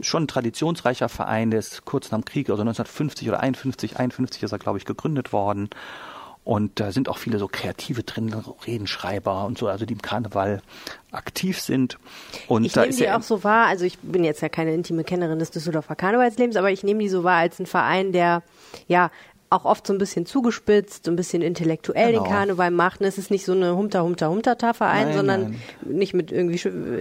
[0.00, 4.42] Schon ein traditionsreicher Verein, der ist kurz nach dem Krieg, also 1950 oder 51, 51
[4.42, 5.70] ist er, glaube ich, gegründet worden.
[6.44, 8.34] Und da sind auch viele so Kreative drin,
[8.66, 10.60] Redenschreiber und so, also die im Karneval
[11.10, 11.98] aktiv sind.
[12.48, 14.74] Und ich da nehme ist die auch so wahr, also ich bin jetzt ja keine
[14.74, 18.42] intime Kennerin des Düsseldorfer Karnevalslebens, aber ich nehme die so wahr als ein Verein, der
[18.88, 19.10] ja
[19.54, 22.24] auch oft so ein bisschen zugespitzt, so ein bisschen intellektuell genau.
[22.24, 23.00] den Karneval macht.
[23.00, 25.60] es ist nicht so eine Humter, Humter, Humter-Verein, sondern nein.
[25.96, 26.58] nicht mit irgendwie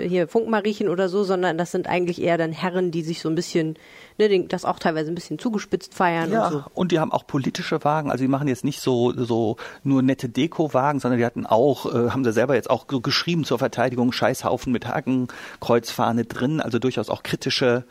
[0.08, 3.36] hier Funkmariechen oder so, sondern das sind eigentlich eher dann Herren, die sich so ein
[3.36, 3.75] bisschen
[4.17, 6.63] ne, das auch teilweise ein bisschen zugespitzt feiern ja, und so.
[6.73, 10.30] Und die haben auch politische Wagen, also die machen jetzt nicht so, so nur nette
[10.30, 14.12] Deko-Wagen, sondern die hatten auch, äh, haben sie selber jetzt auch so geschrieben zur Verteidigung,
[14.12, 17.86] Scheißhaufen mit Hakenkreuzfahne drin, also durchaus auch kritische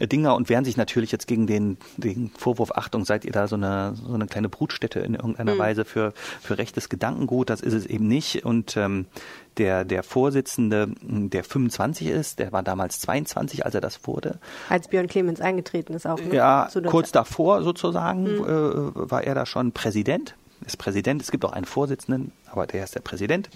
[0.00, 3.48] äh, Dinger und wehren sich natürlich jetzt gegen den, den Vorwurf, Achtung, seid ihr da
[3.48, 5.58] so eine, so eine kleine Brutstätte in irgendeiner mhm.
[5.58, 7.50] Weise für, für rechtes Gedankengut.
[7.50, 8.44] Das ist es eben nicht.
[8.44, 9.06] Und ähm,
[9.58, 14.38] der, der Vorsitzende, der 25 ist, der war damals 22, als er das wurde.
[14.68, 16.20] Als Björn Clemens eingetreten ist auch.
[16.20, 16.34] Ne?
[16.34, 18.44] Ja, kurz davor sozusagen mhm.
[18.44, 20.34] äh, war er da schon Präsident.
[20.64, 21.20] Ist Präsident.
[21.20, 23.50] Es gibt auch einen Vorsitzenden, aber der ist der Präsident.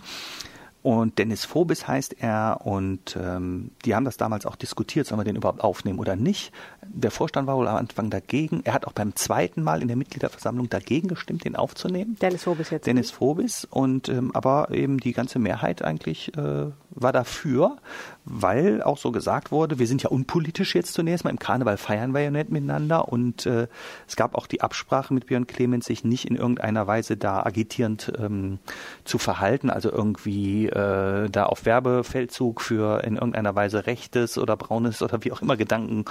[0.83, 5.25] Und Dennis Phobis heißt er und ähm, die haben das damals auch diskutiert, sollen wir
[5.25, 6.53] den überhaupt aufnehmen oder nicht.
[6.83, 8.62] Der Vorstand war wohl am Anfang dagegen.
[8.64, 12.16] Er hat auch beim zweiten Mal in der Mitgliederversammlung dagegen gestimmt, den aufzunehmen.
[12.23, 12.87] Dennis Phobis jetzt.
[12.87, 17.76] Dennis Phobis und ähm, aber eben die ganze Mehrheit eigentlich äh, war dafür,
[18.24, 21.31] weil auch so gesagt wurde, wir sind ja unpolitisch jetzt zunächst mal.
[21.31, 23.68] Im Karneval feiern wir ja nicht miteinander und äh,
[24.07, 28.12] es gab auch die Absprache mit Björn Clemens, sich nicht in irgendeiner Weise da agitierend
[28.18, 28.59] ähm,
[29.05, 35.03] zu verhalten, also irgendwie äh, da auf Werbefeldzug für in irgendeiner Weise rechtes oder braunes
[35.03, 36.05] oder wie auch immer Gedanken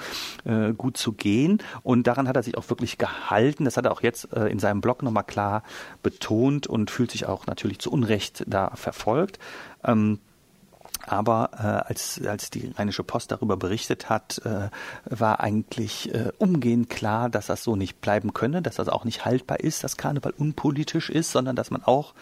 [0.45, 1.61] äh, gut zu gehen.
[1.83, 3.65] Und daran hat er sich auch wirklich gehalten.
[3.65, 5.63] Das hat er auch jetzt äh, in seinem Blog nochmal klar
[6.03, 9.39] betont und fühlt sich auch natürlich zu Unrecht da verfolgt.
[9.83, 10.19] Ähm,
[11.09, 14.69] aber äh, als, als die Rheinische Post darüber berichtet hat, äh,
[15.05, 19.25] war eigentlich äh, umgehend klar, dass das so nicht bleiben könne, dass das auch nicht
[19.25, 22.13] haltbar ist, dass Karneval unpolitisch ist, sondern dass man auch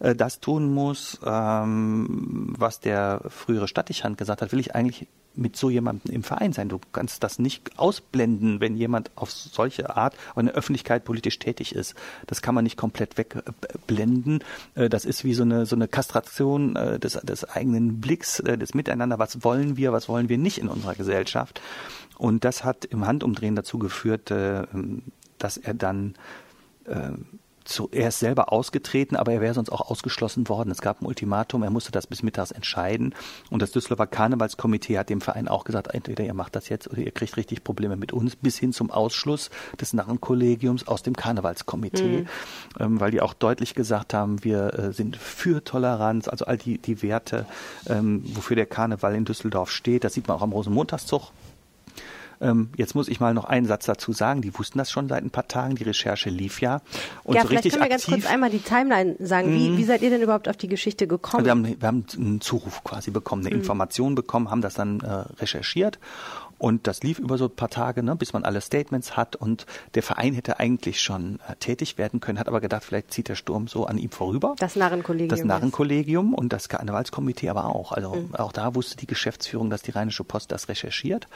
[0.00, 5.56] äh, das tun muss, ähm, was der frühere Stadtichand gesagt hat, will ich eigentlich mit
[5.56, 6.68] so jemandem im Verein sein.
[6.68, 11.74] Du kannst das nicht ausblenden, wenn jemand auf solche Art in der Öffentlichkeit politisch tätig
[11.74, 11.94] ist.
[12.26, 14.44] Das kann man nicht komplett wegblenden.
[14.74, 18.58] Äh, das ist wie so eine, so eine Kastration äh, des, des eigenen Blicks, äh,
[18.58, 19.18] des Miteinander.
[19.18, 21.60] Was wollen wir, was wollen wir nicht in unserer Gesellschaft?
[22.18, 24.32] Und das hat im Handumdrehen dazu geführt,
[25.38, 26.14] dass er dann
[27.64, 30.70] zu, er ist selber ausgetreten, aber er wäre sonst auch ausgeschlossen worden.
[30.70, 33.14] Es gab ein Ultimatum, er musste das bis mittags entscheiden.
[33.50, 36.98] Und das Düsseldorfer Karnevalskomitee hat dem Verein auch gesagt, entweder ihr macht das jetzt oder
[36.98, 42.22] ihr kriegt richtig Probleme mit uns, bis hin zum Ausschluss des Narrenkollegiums aus dem Karnevalskomitee,
[42.22, 42.26] mhm.
[42.80, 46.78] ähm, weil die auch deutlich gesagt haben, wir äh, sind für Toleranz, also all die,
[46.78, 47.46] die Werte,
[47.86, 50.04] ähm, wofür der Karneval in Düsseldorf steht.
[50.04, 51.30] Das sieht man auch am Rosenmontagszug
[52.42, 54.42] ähm, jetzt muss ich mal noch einen Satz dazu sagen.
[54.42, 55.76] Die wussten das schon seit ein paar Tagen.
[55.76, 56.82] Die Recherche lief ja.
[57.24, 59.54] Und ja, so vielleicht können wir ganz kurz einmal die Timeline sagen.
[59.54, 59.78] Wie, mhm.
[59.78, 61.44] wie seid ihr denn überhaupt auf die Geschichte gekommen?
[61.44, 63.62] Wir haben, wir haben einen Zuruf quasi bekommen, eine mhm.
[63.62, 65.98] Information bekommen, haben das dann äh, recherchiert
[66.62, 69.34] und das lief über so ein paar Tage, ne, bis man alle Statements hat.
[69.34, 73.28] Und der Verein hätte eigentlich schon äh, tätig werden können, hat aber gedacht, vielleicht zieht
[73.28, 74.54] der Sturm so an ihm vorüber.
[74.60, 75.28] Das Narrenkollegium.
[75.28, 77.90] Das Narrenkollegium und das Karnevalskomitee aber auch.
[77.90, 78.36] Also mhm.
[78.36, 81.26] auch da wusste die Geschäftsführung, dass die Rheinische Post das recherchiert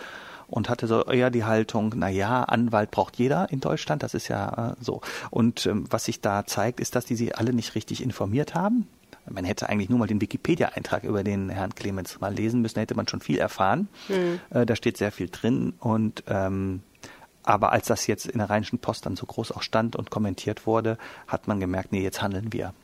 [0.49, 4.29] und hatte so eher die Haltung, na ja, Anwalt braucht jeder in Deutschland, das ist
[4.29, 5.01] ja äh, so.
[5.31, 8.89] Und ähm, was sich da zeigt, ist, dass die sich alle nicht richtig informiert haben.
[9.29, 12.83] Man hätte eigentlich nur mal den Wikipedia-Eintrag über den Herrn Clemens mal lesen müssen, da
[12.83, 13.89] hätte man schon viel erfahren.
[14.09, 14.41] Mhm.
[14.51, 16.83] Äh, da steht sehr viel drin und ähm,
[17.43, 20.67] aber als das jetzt in der Rheinischen Post dann so groß auch stand und kommentiert
[20.67, 22.75] wurde, hat man gemerkt, nee, jetzt handeln wir.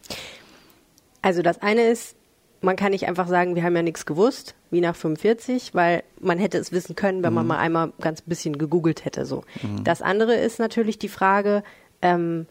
[1.20, 2.16] Also das eine ist,
[2.62, 6.38] man kann nicht einfach sagen, wir haben ja nichts gewusst, wie nach 45, weil man
[6.38, 7.34] hätte es wissen können, wenn mhm.
[7.34, 9.26] man mal einmal ganz bisschen gegoogelt hätte.
[9.26, 9.44] So.
[9.62, 9.84] Mhm.
[9.84, 11.64] Das andere ist natürlich die Frage,
[12.00, 12.46] ähm,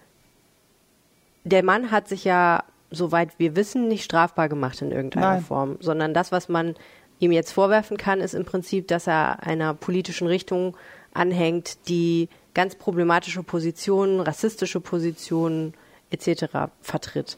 [1.44, 5.44] der Mann hat sich ja, soweit wir wissen, nicht strafbar gemacht in irgendeiner Nein.
[5.44, 6.76] Form, sondern das, was man
[7.20, 10.76] ihm jetzt vorwerfen kann, ist im Prinzip, dass er einer politischen Richtung
[11.14, 15.74] anhängt, die ganz problematische Positionen, rassistische Positionen
[16.10, 16.72] etc.
[16.82, 17.38] vertritt.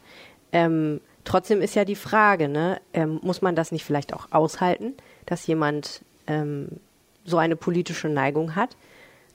[0.52, 4.94] Ähm, Trotzdem ist ja die Frage, ne, ähm, muss man das nicht vielleicht auch aushalten,
[5.26, 6.68] dass jemand ähm,
[7.24, 8.76] so eine politische Neigung hat?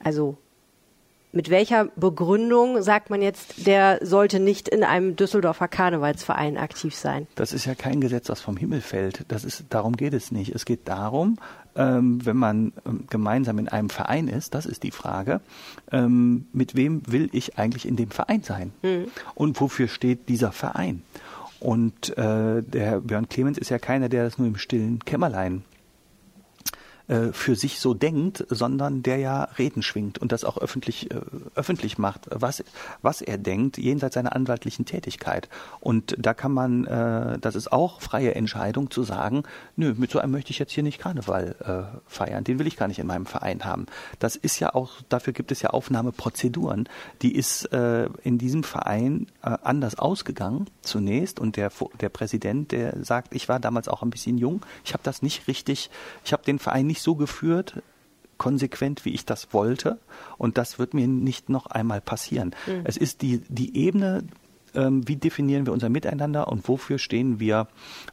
[0.04, 0.38] Also
[1.32, 7.28] mit welcher Begründung sagt man jetzt, der sollte nicht in einem Düsseldorfer Karnevalsverein aktiv sein?
[7.36, 9.26] Das ist ja kein Gesetz, was vom Himmel fällt.
[9.28, 10.56] Das ist, darum geht es nicht.
[10.56, 11.38] Es geht darum,
[11.76, 15.40] ähm, wenn man ähm, gemeinsam in einem Verein ist, das ist die Frage,
[15.92, 18.74] ähm, mit wem will ich eigentlich in dem Verein sein?
[18.82, 19.06] Mhm.
[19.36, 21.04] Und wofür steht dieser Verein?
[21.60, 25.64] Und äh, der Björn Clemens ist ja keiner, der das nur im stillen Kämmerlein
[27.10, 31.20] äh, für sich so denkt, sondern der ja Reden schwingt und das auch öffentlich, äh,
[31.56, 32.64] öffentlich macht, was,
[33.02, 35.50] was er denkt, jenseits seiner anwaltlichen Tätigkeit.
[35.80, 39.42] Und da kann man, äh, das ist auch freie Entscheidung zu sagen,
[39.76, 42.78] nö, mit so einem möchte ich jetzt hier nicht Karneval äh, feiern, den will ich
[42.78, 43.88] gar nicht in meinem Verein haben.
[44.20, 46.88] Das ist ja auch, dafür gibt es ja Aufnahmeprozeduren.
[47.24, 53.04] Die ist äh, in diesem Verein äh, anders ausgegangen zunächst und der, der Präsident, der
[53.04, 55.90] sagt, ich war damals auch ein bisschen jung, ich habe das nicht richtig,
[56.24, 57.82] ich habe den Verein nicht nicht so geführt,
[58.38, 60.00] konsequent, wie ich das wollte.
[60.38, 62.54] Und das wird mir nicht noch einmal passieren.
[62.68, 62.82] Mhm.
[62.84, 64.24] Es ist die, die Ebene,
[64.76, 67.68] ähm, wie definieren wir unser Miteinander und wofür stehen wir,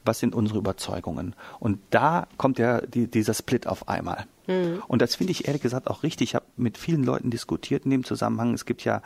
[0.05, 1.35] was sind unsere Überzeugungen.
[1.59, 4.27] Und da kommt ja die, dieser Split auf einmal.
[4.47, 4.83] Mhm.
[4.87, 6.31] Und das finde ich ehrlich gesagt auch richtig.
[6.31, 8.55] Ich habe mit vielen Leuten diskutiert in dem Zusammenhang.
[8.55, 9.03] Es gibt ja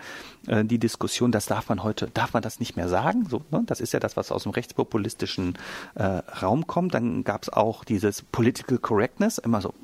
[0.47, 3.27] äh, die Diskussion, das darf man heute, darf man das nicht mehr sagen?
[3.29, 3.63] So, ne?
[3.67, 5.59] Das ist ja das, was aus dem rechtspopulistischen
[5.95, 6.05] äh,
[6.43, 6.95] Raum kommt.
[6.95, 9.75] Dann gab es auch dieses Political Correctness, immer so.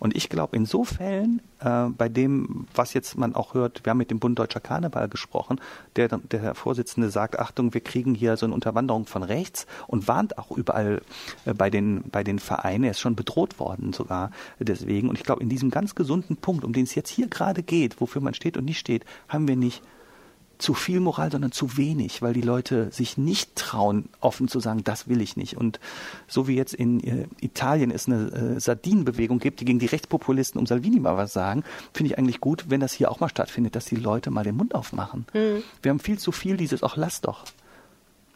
[0.00, 3.90] Und ich glaube, in so Fällen, äh, bei dem, was jetzt man auch hört, wir
[3.90, 5.60] haben mit dem Bund Deutscher Karneval gesprochen,
[5.96, 10.38] der, der Vorsitzende sagt, Achtung, wir kriegen hier so eine Unterwanderung von rechts und warnt
[10.38, 11.02] auch überall
[11.44, 12.84] äh, bei den, bei den Vereinen.
[12.84, 15.08] Er ist schon bedroht worden sogar deswegen.
[15.08, 18.00] Und ich glaube, in diesem ganz gesunden Punkt, um den es jetzt hier gerade geht,
[18.00, 19.82] wofür man steht und nicht steht, haben wir nicht
[20.58, 24.84] zu viel Moral, sondern zu wenig, weil die Leute sich nicht trauen, offen zu sagen,
[24.84, 25.56] das will ich nicht.
[25.56, 25.80] Und
[26.26, 30.58] so wie jetzt in äh, Italien es eine äh, Sardinenbewegung gibt, die gegen die Rechtspopulisten
[30.58, 33.76] um Salvini mal was sagen, finde ich eigentlich gut, wenn das hier auch mal stattfindet,
[33.76, 35.26] dass die Leute mal den Mund aufmachen.
[35.32, 35.62] Hm.
[35.82, 37.44] Wir haben viel zu viel dieses, auch lass doch.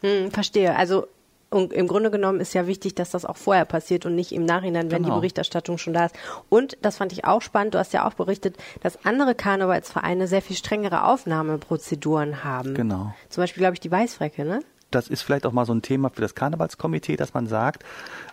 [0.01, 0.75] Hm, verstehe.
[0.75, 1.07] Also
[1.49, 4.45] und im Grunde genommen ist ja wichtig, dass das auch vorher passiert und nicht im
[4.45, 5.15] Nachhinein, wenn genau.
[5.15, 6.15] die Berichterstattung schon da ist.
[6.47, 7.73] Und das fand ich auch spannend.
[7.73, 12.75] Du hast ja auch berichtet, dass andere Karnevalsvereine sehr viel strengere Aufnahmeprozeduren haben.
[12.75, 13.13] Genau.
[13.29, 14.61] Zum Beispiel, glaube ich, die Weißfrecke, ne?
[14.91, 17.83] Das ist vielleicht auch mal so ein Thema für das Karnevalskomitee, dass man sagt,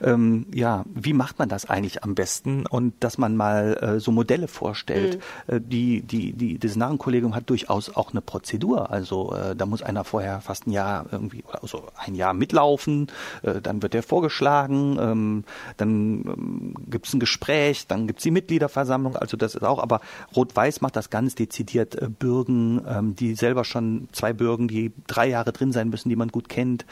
[0.03, 4.13] ähm, ja, wie macht man das eigentlich am besten und dass man mal äh, so
[4.13, 5.21] Modelle vorstellt.
[5.47, 5.55] Mhm.
[5.55, 8.91] Äh, die, die, die, das Narrenkollegium hat durchaus auch eine Prozedur.
[8.91, 13.09] Also äh, da muss einer vorher fast ein Jahr irgendwie, also ein Jahr mitlaufen,
[13.43, 15.45] äh, dann wird der vorgeschlagen, ähm,
[15.77, 19.83] dann ähm, gibt es ein Gespräch, dann gibt es die Mitgliederversammlung, also das ist auch,
[19.83, 20.01] aber
[20.35, 25.29] Rot-Weiß macht das ganz dezidiert äh, Bürgen, ähm, die selber schon zwei Bürgen, die drei
[25.29, 26.87] Jahre drin sein müssen, die man gut kennt.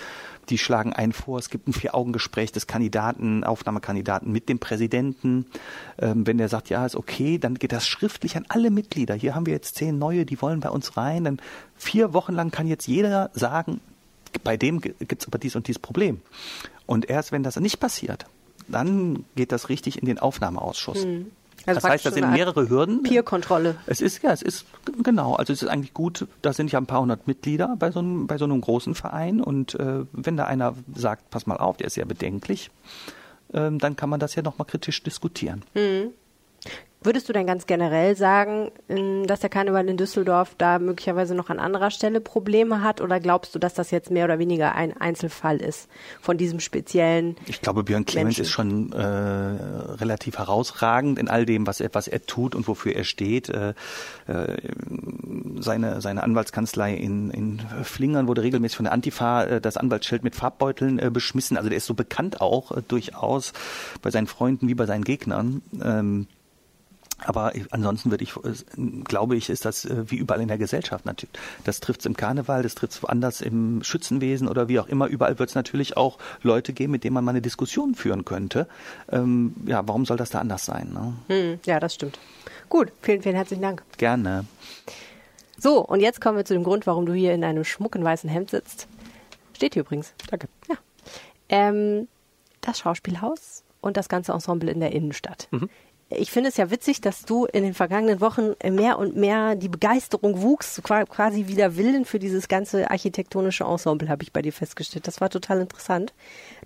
[0.51, 1.39] Die schlagen einen vor.
[1.39, 5.47] Es gibt ein Vier-Augen-Gespräch des Kandidaten, Aufnahmekandidaten mit dem Präsidenten.
[5.99, 9.15] Ähm, wenn der sagt, ja, ist okay, dann geht das schriftlich an alle Mitglieder.
[9.15, 11.25] Hier haben wir jetzt zehn neue, die wollen bei uns rein.
[11.25, 11.41] Dann
[11.77, 13.81] vier Wochen lang kann jetzt jeder sagen,
[14.43, 16.21] bei dem gibt es aber dies und dies Problem.
[16.87, 18.27] Und erst wenn das nicht passiert,
[18.69, 21.05] dann geht das richtig in den Aufnahmeausschuss.
[21.05, 21.31] Hm.
[21.67, 23.03] Also das heißt, da sind mehrere Hürden.
[23.03, 23.77] Peer-Kontrolle.
[23.87, 24.67] Es ist, ja, es ist,
[25.03, 28.01] genau, also es ist eigentlich gut, da sind ja ein paar hundert Mitglieder bei so
[28.01, 31.77] einem, bei so einem großen Verein und äh, wenn da einer sagt, pass mal auf,
[31.77, 32.71] der ist ja bedenklich,
[33.53, 35.63] äh, dann kann man das ja nochmal kritisch diskutieren.
[35.75, 36.13] Mhm.
[37.05, 38.71] Würdest du denn ganz generell sagen,
[39.27, 43.03] dass der Karneval in Düsseldorf da möglicherweise noch an anderer Stelle Probleme hat?
[43.03, 45.91] Oder glaubst du, dass das jetzt mehr oder weniger ein Einzelfall ist
[46.23, 47.37] von diesem speziellen?
[47.47, 52.09] Ich glaube, Björn Clemens ist schon äh, relativ herausragend in all dem, was er, was
[52.09, 53.51] er tut und wofür er steht.
[53.51, 53.75] Äh,
[54.27, 54.57] äh,
[55.61, 60.35] seine, seine Anwaltskanzlei in, in Flingern wurde regelmäßig von der Antifa äh, das Anwaltsschild mit
[60.35, 61.59] Farbbeuteln äh, beschmissen.
[61.59, 63.53] Also der ist so bekannt auch äh, durchaus
[64.01, 65.61] bei seinen Freunden wie bei seinen Gegnern.
[65.83, 66.29] Ähm,
[67.19, 68.35] aber ansonsten würde ich,
[69.05, 71.35] glaube ich, ist das äh, wie überall in der Gesellschaft natürlich.
[71.65, 75.07] Das trifft es im Karneval, das trifft es woanders im Schützenwesen oder wie auch immer.
[75.07, 78.67] Überall wird es natürlich auch Leute geben, mit denen man mal eine Diskussion führen könnte.
[79.11, 80.93] Ähm, ja, warum soll das da anders sein?
[80.93, 81.15] Ne?
[81.29, 82.19] Hm, ja, das stimmt.
[82.69, 83.83] Gut, vielen, vielen herzlichen Dank.
[83.97, 84.45] Gerne.
[85.59, 88.29] So, und jetzt kommen wir zu dem Grund, warum du hier in einem schmucken weißen
[88.29, 88.89] Hemd sitzt.
[89.55, 90.13] Steht hier übrigens.
[90.29, 90.49] Danke.
[90.69, 90.77] Ja.
[91.49, 92.09] Ähm,
[92.61, 95.49] das Schauspielhaus und das ganze Ensemble in der Innenstadt.
[95.53, 95.69] Mhm
[96.11, 99.69] ich finde es ja witzig, dass du in den vergangenen Wochen mehr und mehr die
[99.69, 105.07] Begeisterung wuchs, quasi wieder Willen für dieses ganze architektonische Ensemble, habe ich bei dir festgestellt.
[105.07, 106.13] Das war total interessant.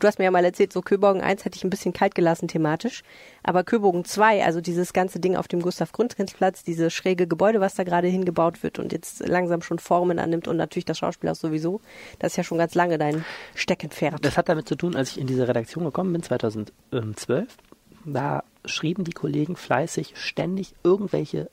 [0.00, 2.48] Du hast mir ja mal erzählt, so Köbogen 1 hätte ich ein bisschen kalt gelassen
[2.48, 3.02] thematisch,
[3.42, 7.74] aber Köbogen 2, also dieses ganze Ding auf dem Gustav Grundkinsplatz, diese schräge Gebäude, was
[7.74, 11.80] da gerade hingebaut wird und jetzt langsam schon Formen annimmt und natürlich das Schauspielhaus sowieso,
[12.18, 13.24] das ist ja schon ganz lange dein
[13.54, 14.24] Steckenpferd.
[14.24, 17.56] Das hat damit zu tun, als ich in diese Redaktion gekommen bin, 2012,
[18.04, 21.50] da schrieben die Kollegen fleißig ständig irgendwelche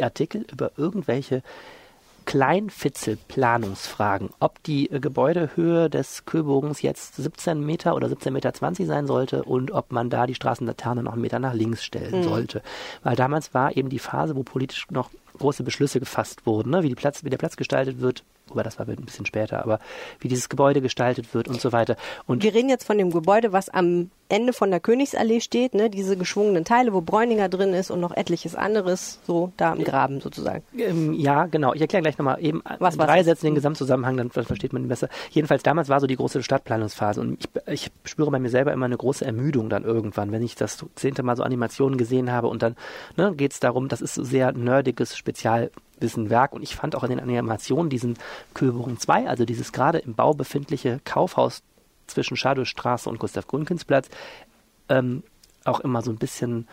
[0.00, 1.42] Artikel über irgendwelche
[2.28, 8.52] Kleinfitzel-Planungsfragen, ob die äh, Gebäudehöhe des Köbogens jetzt 17 Meter oder 17,20 Meter
[8.84, 12.24] sein sollte und ob man da die Straßenlaterne noch einen Meter nach links stellen mhm.
[12.24, 12.60] sollte.
[13.02, 16.82] Weil damals war eben die Phase, wo politisch noch große Beschlüsse gefasst wurden, ne?
[16.82, 19.78] wie, Platz, wie der Platz gestaltet wird, wobei das war ein bisschen später, aber
[20.20, 21.96] wie dieses Gebäude gestaltet wird und so weiter.
[22.26, 25.88] Und wir reden jetzt von dem Gebäude, was am Ende von der Königsallee steht, ne?
[25.88, 30.20] diese geschwungenen Teile, wo Bräuninger drin ist und noch etliches anderes, so da im Graben
[30.20, 30.62] sozusagen.
[30.76, 31.72] Ähm, ja, genau.
[31.72, 34.88] Ich erkläre gleich nochmal eben was, in drei Sätzen den Gesamtzusammenhang, dann versteht man ihn
[34.88, 35.08] besser.
[35.30, 38.86] Jedenfalls damals war so die große Stadtplanungsphase und ich, ich spüre bei mir selber immer
[38.86, 42.62] eine große Ermüdung dann irgendwann, wenn ich das zehnte Mal so Animationen gesehen habe und
[42.62, 42.76] dann
[43.16, 45.16] ne, geht es darum, das ist so sehr nerdiges
[45.98, 48.16] Spezialwissenwerk und ich fand auch in den Animationen diesen
[48.54, 51.62] Köbogen 2, also dieses gerade im Bau befindliche Kaufhaus
[52.06, 54.08] zwischen Schadowstraße und Gustav Grünkinsplatz,
[54.88, 55.22] ähm,
[55.64, 56.66] auch immer so ein bisschen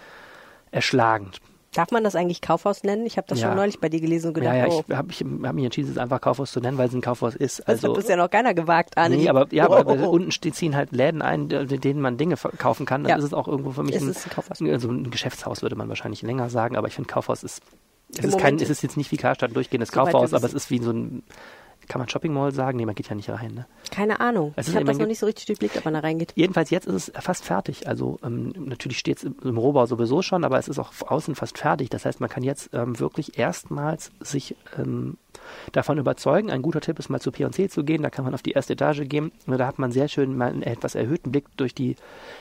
[0.71, 1.39] erschlagend.
[1.73, 3.05] Darf man das eigentlich Kaufhaus nennen?
[3.05, 3.47] Ich habe das Ja.
[3.49, 5.65] schon neulich bei dir gelesen und gedacht, ja, ja, oh, ich habe ich hab mich
[5.65, 7.59] entschieden, es einfach Kaufhaus zu nennen, weil es ein Kaufhaus ist.
[7.59, 9.17] das Also, hat bisher noch keiner gewagt, Arne.
[9.17, 10.09] nee, aber, ja, Oh, aber oh, oh.
[10.11, 13.03] unten ziehen halt Läden ein, in denen man Dinge verkaufen kann.
[13.03, 13.17] Dann Ja.
[13.17, 14.61] ist es auch irgendwo für mich ein, ein Kaufhaus.
[14.61, 17.61] also ein Geschäftshaus, würde man wahrscheinlich länger sagen, aber ich finde Kaufhaus ist,
[18.17, 20.69] es ist, kein, es ist jetzt nicht wie Karstadt durchgehendes wir Kaufhaus, aber es ist
[20.71, 21.23] wie so ein,
[21.87, 22.77] kann man Shopping Mall sagen?
[22.77, 23.65] Nee, man geht ja nicht rein, ne?
[23.91, 24.53] Keine Ahnung.
[24.55, 26.33] Es ich habe das noch nicht so richtig durchblickt, ob man da reingeht.
[26.35, 27.87] Jedenfalls jetzt ist es fast fertig.
[27.87, 31.35] Also ähm, natürlich steht es im, im Rohbau sowieso schon, aber es ist auch außen
[31.35, 31.89] fast fertig.
[31.89, 35.17] Das heißt, man kann jetzt ähm, wirklich erstmals sich ähm,
[35.71, 36.51] davon überzeugen.
[36.51, 38.03] Ein guter Tipp ist mal zu P&C zu gehen.
[38.03, 39.31] Da kann man auf die erste Etage gehen.
[39.47, 41.95] Und da hat man sehr schön mal einen etwas erhöhten Blick durch die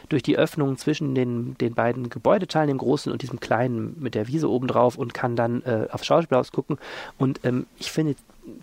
[0.08, 4.28] durch die Öffnungen zwischen den den beiden Gebäudeteilen, dem großen und diesem kleinen mit der
[4.28, 6.78] Wiese obendrauf und kann dann äh, aufs Schauspielhaus gucken.
[7.18, 8.14] Und ähm, ich finde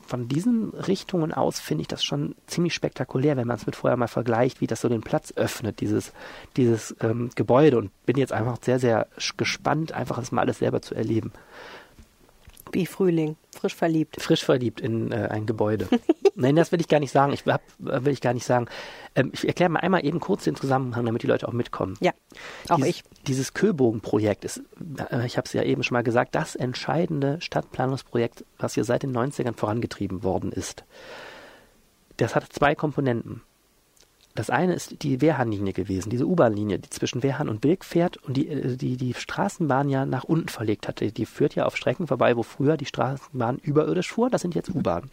[0.06, 3.98] von diesen Richtungen aus finde ich das schon ziemlich spektakulär, wenn man es mit vorher
[3.98, 6.13] mal vergleicht, wie das so den Platz öffnet, dieses,
[6.58, 7.78] dieses ähm, Gebäude.
[7.78, 11.32] Und bin jetzt einfach sehr, sehr gespannt, einfach das mal alles selber zu erleben.
[12.74, 14.22] Wie Frühling, frisch verliebt.
[14.22, 15.88] Frisch verliebt in äh, ein Gebäude.
[16.36, 17.34] Nein, das will ich gar nicht sagen.
[17.34, 18.68] Ich hab, äh, will ich gar nicht sagen.
[19.16, 21.98] Ähm, ich erkläre mal einmal eben kurz den Zusammenhang, damit die Leute auch mitkommen.
[22.00, 22.12] Ja,
[22.70, 23.04] auch dieses, ich.
[23.28, 24.62] Dieses Köbogen-Projekt ist,
[25.12, 29.04] äh, ich habe es ja eben schon mal gesagt, das entscheidende Stadtplanungsprojekt, was hier seit
[29.04, 30.84] den 90ern vorangetrieben worden ist.
[32.18, 33.42] Das hat zwei Komponenten.
[34.36, 38.38] Das eine ist die Wehrhahnlinie gewesen, diese U-Bahn-Linie, die zwischen Wehrhahn und Bilk fährt und
[38.38, 41.12] die, äh, die die Straßenbahn ja nach unten verlegt hatte.
[41.12, 44.30] Die führt ja auf Strecken vorbei, wo früher die Straßenbahn überirdisch fuhr.
[44.30, 45.10] Das sind jetzt U-Bahnen.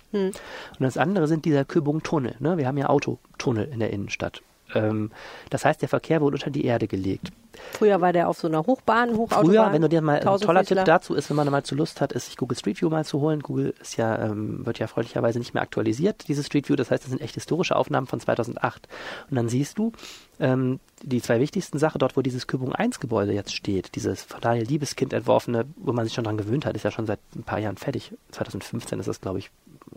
[0.78, 2.36] Und das andere sind dieser Köbogen-Tunnel.
[2.38, 2.58] Ne?
[2.58, 4.42] Wir haben ja Autotunnel in der Innenstadt.
[4.74, 5.10] Ähm,
[5.50, 7.30] das heißt, der Verkehr wurde unter die Erde gelegt.
[7.72, 9.46] Früher war der auf so einer Hochbahn, Hochautobahn.
[9.46, 12.00] Früher, wenn du dir mal ein toller Tipp dazu ist, wenn man mal zu Lust
[12.00, 13.40] hat, ist sich Google Street View mal zu holen.
[13.40, 16.76] Google ist ja, ähm, wird ja freundlicherweise nicht mehr aktualisiert, dieses Street View.
[16.76, 18.88] Das heißt, das sind echt historische Aufnahmen von 2008.
[19.30, 19.92] Und dann siehst du
[20.40, 24.40] ähm, die zwei wichtigsten Sachen dort, wo dieses Kübung 1 Gebäude jetzt steht, dieses von
[24.40, 27.42] Daniel Liebeskind entworfene, wo man sich schon dran gewöhnt hat, ist ja schon seit ein
[27.42, 28.12] paar Jahren fertig.
[28.32, 29.50] 2015 ist das, glaube ich,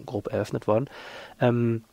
[0.05, 0.89] grob eröffnet worden.
[1.39, 1.83] Ähm,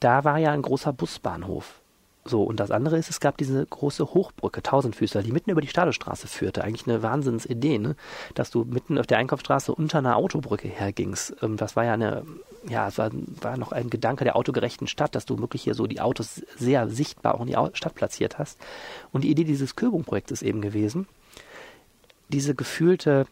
[0.00, 1.80] da war ja ein großer Busbahnhof.
[2.24, 5.68] So, und das andere ist, es gab diese große Hochbrücke, Tausendfüßler, die mitten über die
[5.68, 6.62] Stadelstraße führte.
[6.62, 7.96] Eigentlich eine Wahnsinnsidee, ne?
[8.34, 11.36] Dass du mitten auf der Einkaufsstraße unter einer Autobrücke hergingst.
[11.42, 12.24] Ähm, das war ja eine,
[12.68, 13.10] ja, es war,
[13.40, 16.90] war noch ein Gedanke der autogerechten Stadt, dass du wirklich hier so die Autos sehr
[16.90, 18.58] sichtbar auch in die Stadt platziert hast.
[19.12, 21.08] Und die Idee dieses Köbung-Projekts ist eben gewesen,
[22.28, 23.26] diese gefühlte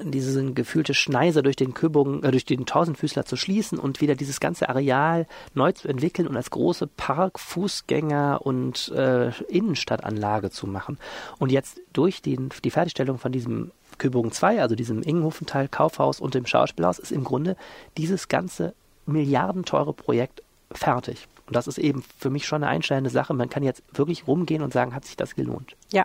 [0.00, 4.40] diese gefühlte Schneise durch den Köbogen, äh, durch den Tausendfüßler zu schließen und wieder dieses
[4.40, 10.98] ganze Areal neu zu entwickeln und als große Park-, Fußgänger- und äh, Innenstadtanlage zu machen.
[11.38, 16.34] Und jetzt durch den, die Fertigstellung von diesem Köbogen 2, also diesem Ingenhofenteil, Kaufhaus und
[16.34, 17.56] dem Schauspielhaus, ist im Grunde
[17.96, 18.74] dieses ganze
[19.06, 21.28] milliardenteure Projekt fertig.
[21.46, 23.32] Und das ist eben für mich schon eine einschneidende Sache.
[23.32, 25.76] Man kann jetzt wirklich rumgehen und sagen, hat sich das gelohnt.
[25.92, 26.04] Ja.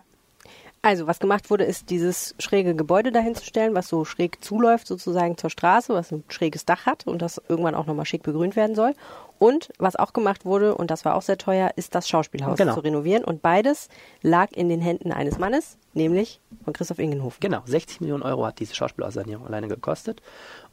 [0.83, 5.51] Also, was gemacht wurde, ist dieses schräge Gebäude dahinzustellen, was so schräg zuläuft, sozusagen zur
[5.51, 8.95] Straße, was ein schräges Dach hat und das irgendwann auch nochmal schick begrünt werden soll.
[9.37, 12.73] Und was auch gemacht wurde, und das war auch sehr teuer, ist das Schauspielhaus Genau.
[12.73, 13.23] zu renovieren.
[13.23, 13.89] Und beides
[14.23, 17.39] lag in den Händen eines Mannes, nämlich von Christoph Ingenhofen.
[17.41, 20.21] Genau, 60 Millionen Euro hat diese Schauspielhaussanierung alleine gekostet.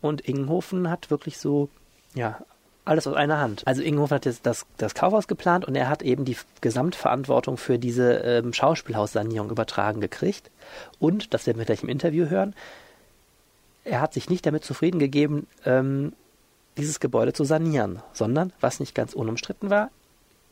[0.00, 1.68] Und Ingenhofen hat wirklich so,
[2.14, 2.40] ja,
[2.88, 3.62] alles aus einer Hand.
[3.66, 7.78] Also Ingenhofen hat jetzt das, das Kaufhaus geplant und er hat eben die Gesamtverantwortung für
[7.78, 10.50] diese ähm, Schauspielhaussanierung übertragen gekriegt.
[10.98, 12.54] Und, das werden wir gleich im Interview hören,
[13.84, 16.12] er hat sich nicht damit zufrieden gegeben, ähm,
[16.76, 19.90] dieses Gebäude zu sanieren, sondern, was nicht ganz unumstritten war,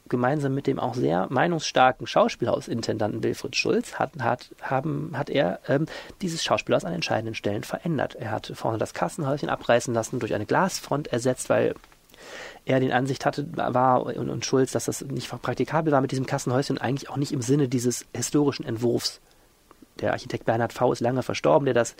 [0.08, 5.86] gemeinsam mit dem auch sehr meinungsstarken Schauspielhausintendanten Wilfried Schulz hat, hat, haben, hat er ähm,
[6.22, 8.14] dieses Schauspielhaus an entscheidenden Stellen verändert.
[8.14, 11.74] Er hat vorne das Kassenhäuschen abreißen lassen, durch eine Glasfront ersetzt, weil
[12.64, 16.26] er den Ansicht hatte, war und, und Schulz, dass das nicht praktikabel war mit diesem
[16.26, 19.20] Kassenhäuschen und eigentlich auch nicht im Sinne dieses historischen Entwurfs.
[20.00, 20.92] Der Architekt Bernhard V.
[20.92, 21.96] ist lange verstorben, der das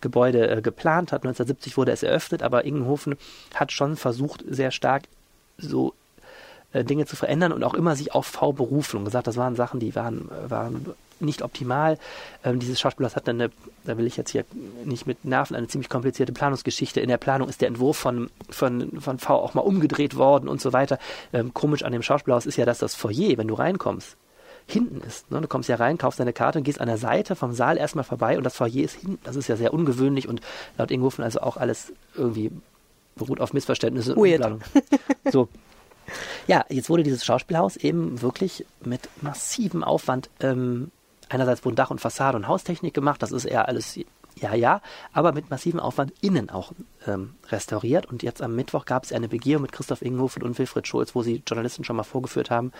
[0.00, 1.22] Gebäude äh, geplant hat.
[1.22, 3.16] 1970 wurde es eröffnet, aber Ingenhofen
[3.54, 5.04] hat schon versucht, sehr stark
[5.56, 5.94] so
[6.72, 9.56] äh, Dinge zu verändern und auch immer sich auf V berufen und gesagt, das waren
[9.56, 10.86] Sachen, die waren, äh, waren
[11.20, 11.98] nicht optimal.
[12.44, 13.50] Ähm, dieses Schauspielhaus hat dann eine,
[13.84, 14.44] da will ich jetzt hier
[14.84, 17.00] nicht mit nerven, eine ziemlich komplizierte Planungsgeschichte.
[17.00, 20.60] In der Planung ist der Entwurf von, von, von V auch mal umgedreht worden und
[20.60, 20.98] so weiter.
[21.32, 24.16] Ähm, komisch an dem Schauspielhaus ist ja, dass das Foyer, wenn du reinkommst,
[24.66, 25.30] hinten ist.
[25.30, 25.40] Ne?
[25.40, 28.04] Du kommst ja rein, kaufst deine Karte und gehst an der Seite vom Saal erstmal
[28.04, 29.18] vorbei und das Foyer ist hinten.
[29.24, 30.40] Das ist ja sehr ungewöhnlich und
[30.76, 32.50] laut Ingofen also auch alles irgendwie
[33.16, 34.44] beruht auf Missverständnissen und Weird.
[34.44, 34.60] Umplanung.
[35.32, 35.48] So.
[36.46, 40.90] Ja, jetzt wurde dieses Schauspielhaus eben wirklich mit massivem Aufwand, ähm,
[41.28, 43.98] einerseits wurden Dach und Fassade und Haustechnik gemacht, das ist eher alles,
[44.36, 44.80] ja, ja,
[45.12, 46.72] aber mit massivem Aufwand innen auch
[47.06, 48.06] ähm, restauriert.
[48.06, 51.22] Und jetzt am Mittwoch gab es eine Begehung mit Christoph Ingenhofen und Wilfried Schulz, wo
[51.22, 52.72] sie Journalisten schon mal vorgeführt haben,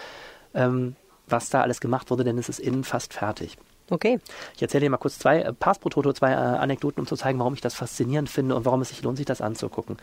[0.54, 3.58] ähm, was da alles gemacht wurde, denn es ist innen fast fertig.
[3.90, 4.20] Okay.
[4.54, 7.16] Ich erzähle dir mal kurz zwei, äh, Pass pro Toto, zwei äh, Anekdoten, um zu
[7.16, 9.96] zeigen, warum ich das faszinierend finde und warum es sich lohnt, sich das anzugucken.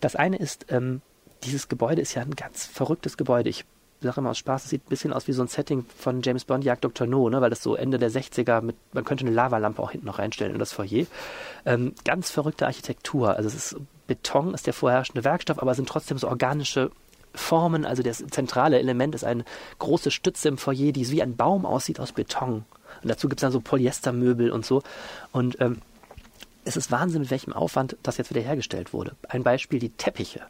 [0.00, 1.02] Das eine ist, ähm,
[1.44, 3.48] dieses Gebäude ist ja ein ganz verrücktes Gebäude.
[3.48, 3.64] Ich
[4.00, 6.44] sage immer aus Spaß, es sieht ein bisschen aus wie so ein Setting von James
[6.44, 7.06] Bond Jagd Dr.
[7.06, 7.40] No, ne?
[7.40, 10.52] weil das so Ende der 60er mit, man könnte eine Lavalampe auch hinten noch reinstellen
[10.52, 11.06] in das Foyer.
[11.64, 13.36] Ähm, ganz verrückte Architektur.
[13.36, 13.76] Also es ist
[14.06, 16.90] Beton, ist der vorherrschende Werkstoff, aber es sind trotzdem so organische
[17.34, 17.84] Formen.
[17.84, 19.44] Also das zentrale Element ist eine
[19.78, 22.64] große Stütze im Foyer, die wie ein Baum aussieht aus Beton.
[23.02, 24.82] Und dazu gibt es dann so Polyestermöbel und so.
[25.30, 25.80] Und ähm,
[26.64, 29.16] es ist Wahnsinn, mit welchem Aufwand das jetzt wieder hergestellt wurde.
[29.28, 30.42] Ein Beispiel, die Teppiche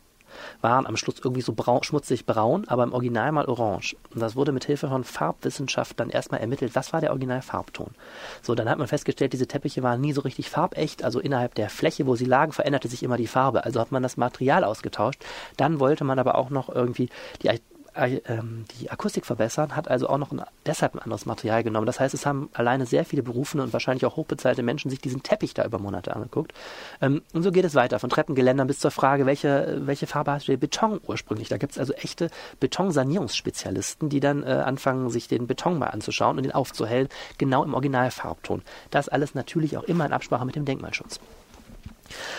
[0.61, 3.97] waren am Schluss irgendwie so braun, schmutzig braun, aber im Original mal orange.
[4.15, 7.91] Und das wurde mit Hilfe von Farbwissenschaftlern erstmal ermittelt, was war der Originalfarbton.
[8.43, 11.71] So, dann hat man festgestellt, diese Teppiche waren nie so richtig farbecht, also innerhalb der
[11.71, 13.65] Fläche, wo sie lagen, veränderte sich immer die Farbe.
[13.65, 15.25] Also hat man das Material ausgetauscht.
[15.57, 17.09] Dann wollte man aber auch noch irgendwie
[17.43, 17.51] die
[17.95, 21.87] äh, ähm, die Akustik verbessern, hat also auch noch ein, deshalb ein anderes Material genommen.
[21.87, 25.23] Das heißt, es haben alleine sehr viele berufene und wahrscheinlich auch hochbezahlte Menschen sich diesen
[25.23, 26.53] Teppich da über Monate angeguckt.
[27.01, 30.49] Ähm, und so geht es weiter, von Treppengeländern bis zur Frage, welche, welche Farbe hat
[30.49, 31.49] der Beton ursprünglich.
[31.49, 32.31] Da gibt es also echte
[32.61, 37.75] Betonsanierungsspezialisten, die dann äh, anfangen, sich den Beton mal anzuschauen und den aufzuhellen, genau im
[37.75, 38.63] Originalfarbton.
[38.91, 41.21] Das alles natürlich auch immer in Absprache mit dem Denkmalschutz.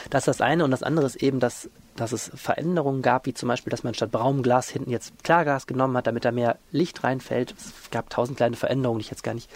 [0.10, 3.34] Das ist das eine und das andere ist eben, dass, dass es Veränderungen gab, wie
[3.34, 7.04] zum Beispiel, dass man statt Braumglas hinten jetzt Klarglas genommen hat, damit da mehr Licht
[7.04, 7.54] reinfällt.
[7.58, 9.50] Es gab tausend kleine Veränderungen, die ich jetzt gar nicht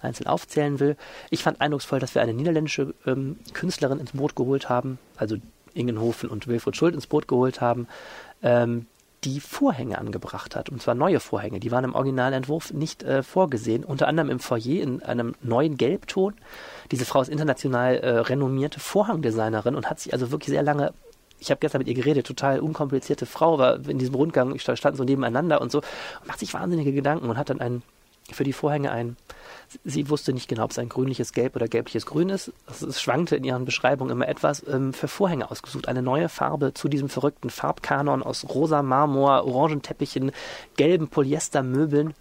[0.00, 0.96] einzeln aufzählen will.
[1.30, 5.36] Ich fand eindrucksvoll, dass wir eine niederländische ähm, Künstlerin ins Boot geholt haben, also
[5.74, 7.86] Ingenhofen und Wilfried Schuld ins Boot geholt haben,
[8.42, 8.86] ähm,
[9.24, 10.68] die Vorhänge angebracht hat.
[10.68, 11.60] Und zwar neue Vorhänge.
[11.60, 13.84] Die waren im Originalentwurf nicht äh, vorgesehen.
[13.84, 16.34] Unter anderem im Foyer in einem neuen Gelbton.
[16.90, 20.92] Diese Frau ist international äh, renommierte Vorhangdesignerin und hat sich also wirklich sehr lange
[21.42, 24.96] ich habe gestern mit ihr geredet, total unkomplizierte Frau, war in diesem Rundgang, ich stand
[24.96, 27.82] so nebeneinander und so, und macht sich wahnsinnige Gedanken und hat dann ein,
[28.30, 29.16] für die Vorhänge ein
[29.84, 32.52] Sie wusste nicht genau, ob es ein grünliches Gelb oder gelbliches Grün ist.
[32.66, 34.66] Es schwankte in ihren Beschreibungen immer etwas.
[34.66, 35.88] Ähm, für Vorhänge ausgesucht.
[35.88, 40.32] Eine neue Farbe zu diesem verrückten Farbkanon aus rosa Marmor, Orangenteppichen,
[40.76, 42.14] gelben Polyestermöbeln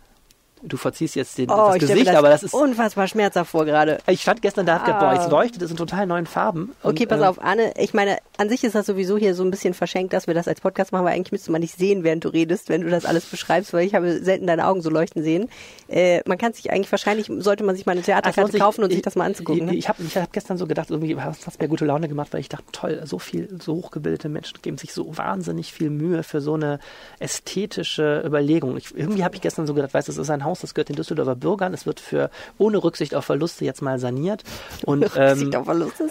[0.64, 4.00] du verziehst jetzt den, oh, das Gesicht, das aber das ist unfassbar schmerzhaft vor gerade.
[4.08, 5.00] Ich stand gestern da, hat ah.
[5.00, 6.74] boah, jetzt leuchtet es in total neuen Farben.
[6.84, 9.44] Okay, und, pass äh, auf, Anne, ich meine, an sich ist das sowieso hier so
[9.44, 12.04] ein bisschen verschenkt, dass wir das als Podcast machen, weil eigentlich müsste man nicht sehen,
[12.04, 14.90] während du redest, wenn du das alles beschreibst, weil ich habe selten deine Augen so
[14.90, 15.50] leuchten sehen.
[15.88, 18.98] Äh, man kann sich eigentlich wahrscheinlich sollte man sich mal eine Theaterkarte kaufen und ich,
[18.98, 19.66] sich das mal anzugucken.
[19.66, 19.74] Ne?
[19.74, 22.34] Ich, ich habe ich hab gestern so gedacht, irgendwie hat es mir gute Laune gemacht,
[22.34, 26.24] weil ich dachte, toll, so viel, so hochgebildete Menschen geben sich so wahnsinnig viel Mühe
[26.24, 26.80] für so eine
[27.20, 28.78] ästhetische Überlegung.
[28.78, 30.90] Ich, irgendwie habe ich gestern so gedacht, weißt du, es ist ein Haus, das gehört
[30.90, 31.74] in Düsseldorf gegenüber Bürgern.
[31.74, 34.44] Es wird für ohne Rücksicht auf Verluste jetzt mal saniert.
[34.86, 35.52] Und ähm,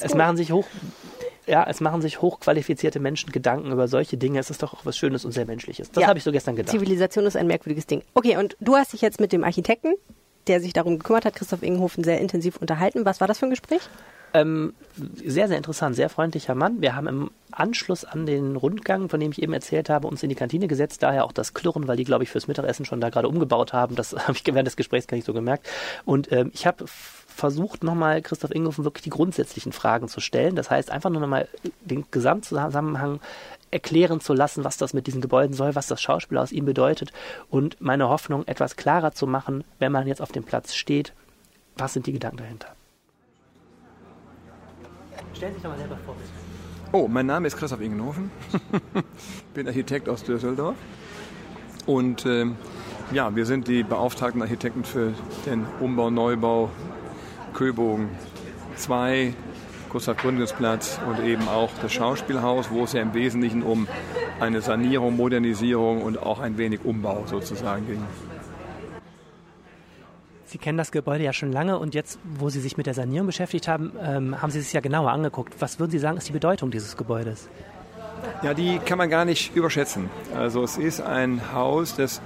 [0.00, 0.66] es machen sich hoch
[1.46, 4.38] ja, es machen sich hochqualifizierte Menschen Gedanken über solche Dinge.
[4.38, 5.90] Es ist doch auch was Schönes und sehr Menschliches.
[5.90, 6.08] Das ja.
[6.08, 6.70] habe ich so gestern gedacht.
[6.70, 8.02] Zivilisation ist ein merkwürdiges Ding.
[8.14, 9.94] Okay, und du hast dich jetzt mit dem Architekten,
[10.46, 13.04] der sich darum gekümmert hat, Christoph Ingenhofen, sehr intensiv unterhalten.
[13.04, 13.80] Was war das für ein Gespräch?
[14.32, 16.80] Ähm, sehr, sehr interessant, sehr freundlicher Mann.
[16.80, 20.28] Wir haben im Anschluss an den Rundgang, von dem ich eben erzählt habe, uns in
[20.28, 21.02] die Kantine gesetzt.
[21.02, 23.96] Daher auch das Klirren, weil die, glaube ich, fürs Mittagessen schon da gerade umgebaut haben.
[23.96, 25.68] Das habe ich während des Gesprächs gar nicht so gemerkt.
[26.04, 30.54] Und ähm, ich habe versucht, nochmal Christoph Inghofen wirklich die grundsätzlichen Fragen zu stellen.
[30.54, 31.48] Das heißt, einfach nur nochmal
[31.80, 33.20] den Gesamtzusammenhang
[33.70, 37.12] erklären zu lassen, was das mit diesen Gebäuden soll, was das Schauspiel aus ihm bedeutet
[37.48, 41.12] und meine Hoffnung etwas klarer zu machen, wenn man jetzt auf dem Platz steht,
[41.76, 42.74] was sind die Gedanken dahinter.
[45.40, 46.14] Stellen Sie sich doch mal selber vor.
[46.92, 48.30] Oh, mein Name ist Christoph Ingenhofen.
[49.54, 50.76] bin Architekt aus Düsseldorf.
[51.86, 52.44] Und äh,
[53.12, 55.14] ja, wir sind die beauftragten Architekten für
[55.46, 56.68] den Umbau, Neubau
[57.54, 58.10] Köbogen
[58.76, 59.32] 2,
[59.88, 63.88] Gustav Gründungsplatz und eben auch das Schauspielhaus, wo es ja im Wesentlichen um
[64.40, 68.02] eine Sanierung, Modernisierung und auch ein wenig Umbau sozusagen ging.
[70.50, 73.28] Sie kennen das Gebäude ja schon lange und jetzt, wo Sie sich mit der Sanierung
[73.28, 75.54] beschäftigt haben, ähm, haben Sie es ja genauer angeguckt.
[75.60, 77.48] Was würden Sie sagen, ist die Bedeutung dieses Gebäudes?
[78.42, 80.10] Ja, die kann man gar nicht überschätzen.
[80.34, 82.20] Also es ist ein Haus, das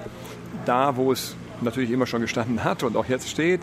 [0.64, 3.60] da, wo es natürlich immer schon gestanden hat und auch jetzt steht,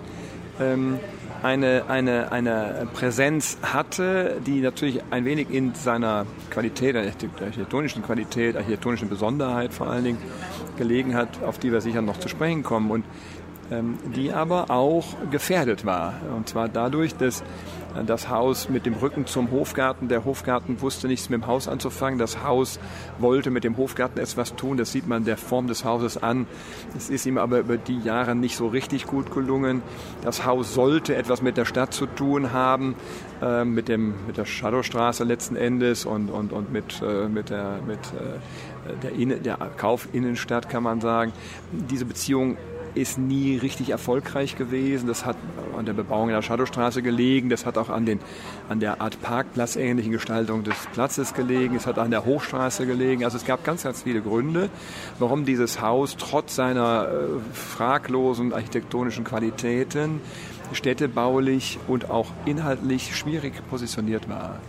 [0.59, 0.99] ähm,
[1.41, 8.55] eine, eine, eine Präsenz hatte, die natürlich ein wenig in seiner Qualität, der architektonischen Qualität,
[8.55, 10.17] architektonischen Besonderheit vor allen Dingen
[10.77, 12.91] gelegen hat, auf die wir sicher noch zu sprechen kommen.
[12.91, 13.05] Und
[14.15, 16.13] die aber auch gefährdet war.
[16.35, 17.41] Und zwar dadurch, dass
[17.95, 21.67] äh, das Haus mit dem Rücken zum Hofgarten, der Hofgarten wusste nichts mit dem Haus
[21.67, 22.79] anzufangen, das Haus
[23.19, 26.47] wollte mit dem Hofgarten etwas tun, das sieht man der Form des Hauses an.
[26.95, 29.81] Es ist ihm aber über die Jahre nicht so richtig gut gelungen.
[30.21, 32.95] Das Haus sollte etwas mit der Stadt zu tun haben,
[33.41, 37.79] äh, mit, dem, mit der Shadowstraße letzten Endes und, und, und mit, äh, mit, der,
[37.85, 41.33] mit äh, der, Inne, der Kaufinnenstadt, kann man sagen.
[41.71, 42.57] Diese Beziehung
[42.95, 45.07] ist nie richtig erfolgreich gewesen.
[45.07, 45.37] Das hat
[45.77, 47.49] an der Bebauung in der Shadowstraße gelegen.
[47.49, 48.19] Das hat auch an, den,
[48.69, 51.75] an der Art Parkplatz-ähnlichen Gestaltung des Platzes gelegen.
[51.75, 53.23] Es hat an der Hochstraße gelegen.
[53.23, 54.69] Also es gab ganz, ganz viele Gründe,
[55.19, 60.21] warum dieses Haus trotz seiner äh, fraglosen architektonischen Qualitäten
[60.73, 64.59] städtebaulich und auch inhaltlich schwierig positioniert war.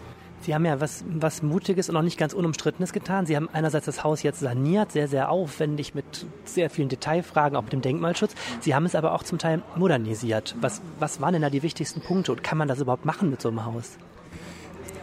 [0.42, 3.26] Sie haben ja was, was Mutiges und auch nicht ganz Unumstrittenes getan.
[3.26, 7.62] Sie haben einerseits das Haus jetzt saniert, sehr, sehr aufwendig mit sehr vielen Detailfragen, auch
[7.62, 8.34] mit dem Denkmalschutz.
[8.60, 10.56] Sie haben es aber auch zum Teil modernisiert.
[10.60, 13.40] Was, was waren denn da die wichtigsten Punkte und kann man das überhaupt machen mit
[13.40, 13.98] so einem Haus?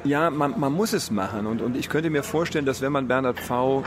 [0.03, 1.45] Ja, man, man muss es machen.
[1.45, 3.83] Und, und ich könnte mir vorstellen, dass wenn man Bernhard Pfau,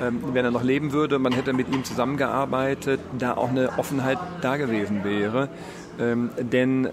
[0.00, 4.18] ähm, wenn er noch leben würde, man hätte mit ihm zusammengearbeitet, da auch eine Offenheit
[4.42, 5.48] da gewesen wäre.
[5.98, 6.90] Ähm, denn äh,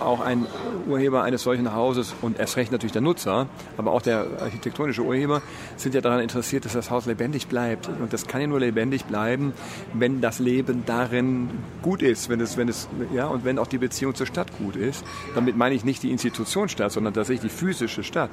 [0.00, 0.46] auch ein
[0.86, 5.42] Urheber eines solchen Hauses und erst recht natürlich der Nutzer, aber auch der architektonische Urheber
[5.76, 7.88] sind ja daran interessiert, dass das Haus lebendig bleibt.
[7.88, 9.52] Und das kann ja nur lebendig bleiben,
[9.94, 11.50] wenn das Leben darin
[11.82, 14.76] gut ist, wenn es, wenn es, ja, und wenn auch die Beziehung zur Stadt gut
[14.76, 15.04] ist.
[15.34, 18.30] Damit meine ich nicht die Institution Stadt, sondern tatsächlich die physische Stadt.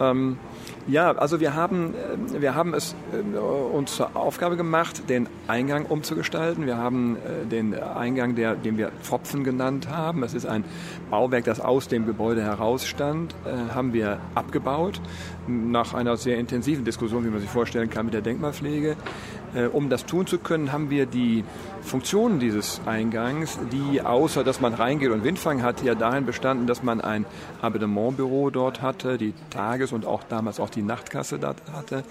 [0.00, 0.38] Ähm,
[0.88, 5.86] ja, also wir haben, äh, wir haben es äh, uns zur Aufgabe gemacht, den Eingang
[5.86, 6.66] umzugestalten.
[6.66, 10.64] Wir haben äh, den Eingang, der, den wir Pfropfen genannt haben, das ist ein
[11.10, 13.34] Bauwerk, das aus dem Gebäude herausstand,
[13.74, 15.00] haben wir abgebaut.
[15.48, 18.96] Nach einer sehr intensiven Diskussion, wie man sich vorstellen kann, mit der Denkmalpflege.
[19.72, 21.44] Um das tun zu können, haben wir die
[21.82, 26.82] Funktionen dieses Eingangs, die außer dass man reingeht und Windfang hat, ja darin bestanden, dass
[26.82, 27.24] man ein
[27.60, 32.04] Abonnementbüro dort hatte, die Tages- und auch damals auch die Nachtkasse dort hatte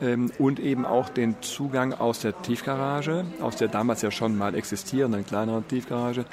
[0.00, 4.54] ähm, und eben auch den Zugang aus der Tiefgarage, aus der damals ja schon mal
[4.54, 6.24] existierenden kleineren Tiefgarage.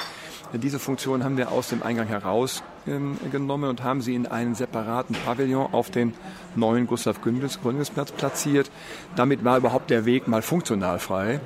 [0.53, 5.73] Diese Funktion haben wir aus dem Eingang herausgenommen und haben sie in einen separaten Pavillon
[5.73, 6.13] auf den
[6.55, 8.71] neuen Gustav Gründungsplatz platziert.
[9.15, 11.39] Damit war überhaupt der Weg mal funktional frei.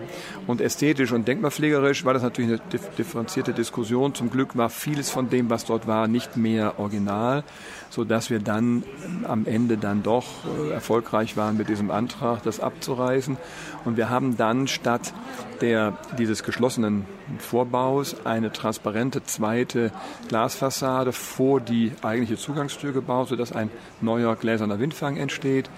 [0.47, 4.14] Und ästhetisch und denkmalpflegerisch war das natürlich eine differenzierte Diskussion.
[4.14, 7.43] Zum Glück war vieles von dem, was dort war, nicht mehr original,
[7.92, 8.84] sodass wir dann
[9.28, 13.38] am Ende dann doch äh, erfolgreich waren mit diesem Antrag, das abzureißen.
[13.86, 15.14] Und wir haben dann statt
[15.60, 17.06] der, dieses geschlossenen
[17.38, 19.92] Vorbaus eine transparente zweite
[20.30, 23.70] Glasfassade vor die eigentliche Zugangstür gebaut, sodass ein
[24.00, 25.70] neuer gläserner Windfang entsteht.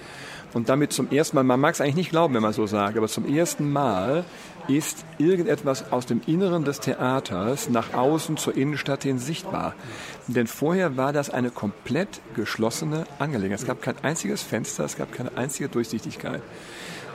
[0.53, 2.95] Und damit zum ersten Mal, man mag es eigentlich nicht glauben, wenn man so sagt,
[2.95, 4.23] aber zum ersten Mal
[4.67, 9.73] ist irgendetwas aus dem Inneren des Theaters nach außen zur Innenstadt hin sichtbar.
[10.27, 13.59] Denn vorher war das eine komplett geschlossene Angelegenheit.
[13.59, 16.41] Es gab kein einziges Fenster, es gab keine einzige Durchsichtigkeit.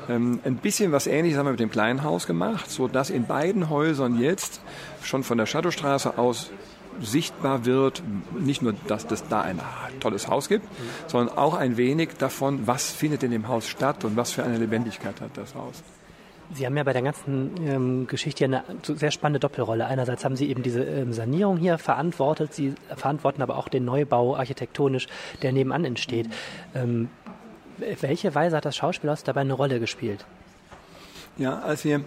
[0.09, 3.26] Ähm, ein bisschen was Ähnliches haben wir mit dem kleinen Haus gemacht, so dass in
[3.26, 4.61] beiden Häusern jetzt
[5.03, 6.51] schon von der Shadowstraße aus
[7.01, 8.03] sichtbar wird,
[8.38, 9.61] nicht nur, dass es da ein
[10.01, 10.66] tolles Haus gibt,
[11.07, 14.59] sondern auch ein wenig davon, was findet in dem Haus statt und was für eine
[14.59, 15.82] Lebendigkeit hat das Haus.
[16.55, 19.86] Sie haben ja bei der ganzen ähm, Geschichte eine sehr spannende Doppelrolle.
[19.86, 24.34] Einerseits haben Sie eben diese ähm, Sanierung hier verantwortet, Sie verantworten aber auch den Neubau
[24.36, 25.09] architektonisch,
[25.42, 26.28] der nebenan entsteht.
[26.74, 27.11] Ähm,
[28.01, 30.24] welche Weise hat das Schauspielhaus dabei eine Rolle gespielt?
[31.36, 32.01] Ja, als wir,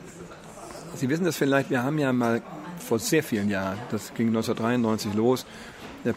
[0.96, 2.42] Sie wissen das vielleicht, wir haben ja mal
[2.80, 5.46] vor sehr vielen Jahren, das ging 1993 los,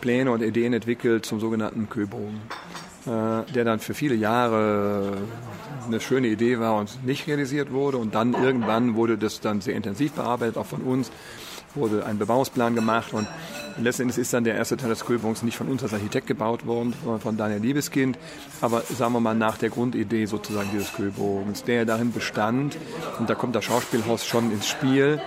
[0.01, 2.41] Pläne und Ideen entwickelt zum sogenannten Köbogen,
[3.07, 5.19] äh, der dann für viele Jahre
[5.87, 7.99] eine schöne Idee war und nicht realisiert wurde.
[7.99, 11.11] Und dann irgendwann wurde das dann sehr intensiv bearbeitet, auch von uns,
[11.75, 13.13] wurde ein Bebauungsplan gemacht.
[13.13, 13.27] Und
[13.81, 16.95] letztendlich ist dann der erste Teil des Köbogens nicht von uns als Architekt gebaut worden,
[17.03, 18.19] sondern von Daniel Liebeskind,
[18.61, 22.77] aber sagen wir mal nach der Grundidee sozusagen dieses Köbogens, der darin bestand,
[23.19, 25.21] und da kommt das Schauspielhaus schon ins Spiel,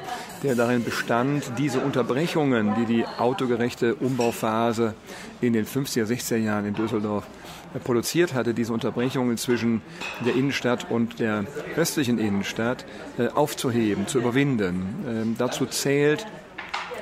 [0.43, 4.93] der darin bestand, diese Unterbrechungen, die die autogerechte Umbauphase
[5.41, 7.25] in den 50er, 60er Jahren in Düsseldorf
[7.83, 9.81] produziert hatte, diese Unterbrechungen zwischen
[10.25, 12.85] der Innenstadt und der östlichen Innenstadt
[13.17, 15.03] äh, aufzuheben, zu überwinden.
[15.07, 16.25] Ähm, dazu zählt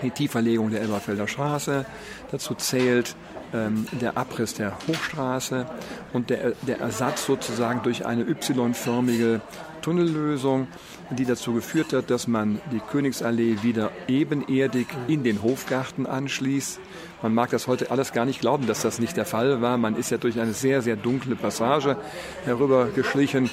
[0.02, 1.86] die Tieferlegung der Elberfelder Straße,
[2.32, 3.16] dazu zählt
[3.54, 5.66] ähm, der Abriss der Hochstraße
[6.14, 9.42] und der, der Ersatz sozusagen durch eine Y-förmige
[9.82, 10.68] Tunnellösung,
[11.12, 16.80] die dazu geführt hat, dass man die Königsallee wieder ebenerdig in den Hofgarten anschließt.
[17.22, 19.78] Man mag das heute alles gar nicht glauben, dass das nicht der Fall war.
[19.78, 21.98] Man ist ja durch eine sehr, sehr dunkle Passage
[22.46, 23.50] herübergeschlichen.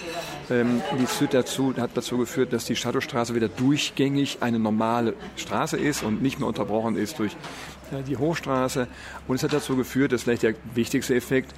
[0.51, 5.77] Ähm, die führt dazu, hat dazu geführt, dass die Shadowstraße wieder durchgängig eine normale Straße
[5.77, 7.37] ist und nicht mehr unterbrochen ist durch
[7.93, 8.89] äh, die Hochstraße.
[9.29, 11.55] Und es hat dazu geführt, das ist vielleicht der wichtigste Effekt,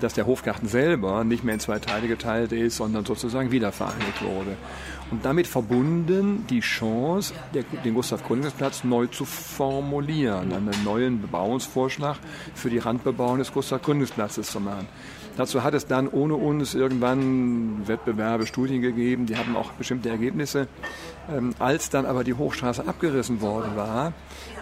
[0.00, 4.56] dass der Hofgarten selber nicht mehr in zwei Teile geteilt ist, sondern sozusagen wiedervereinigt wurde.
[5.10, 7.34] Und damit verbunden die Chance,
[7.84, 12.16] den Gustav-Gründungsplatz neu zu formulieren, einen neuen Bebauungsvorschlag
[12.54, 14.88] für die Randbebauung des Gustav-Gründungsplatzes zu machen.
[15.36, 20.68] Dazu hat es dann ohne uns irgendwann Wettbewerbe, Studien gegeben, die haben auch bestimmte Ergebnisse.
[21.30, 24.12] Ähm, als dann aber die Hochstraße abgerissen worden war,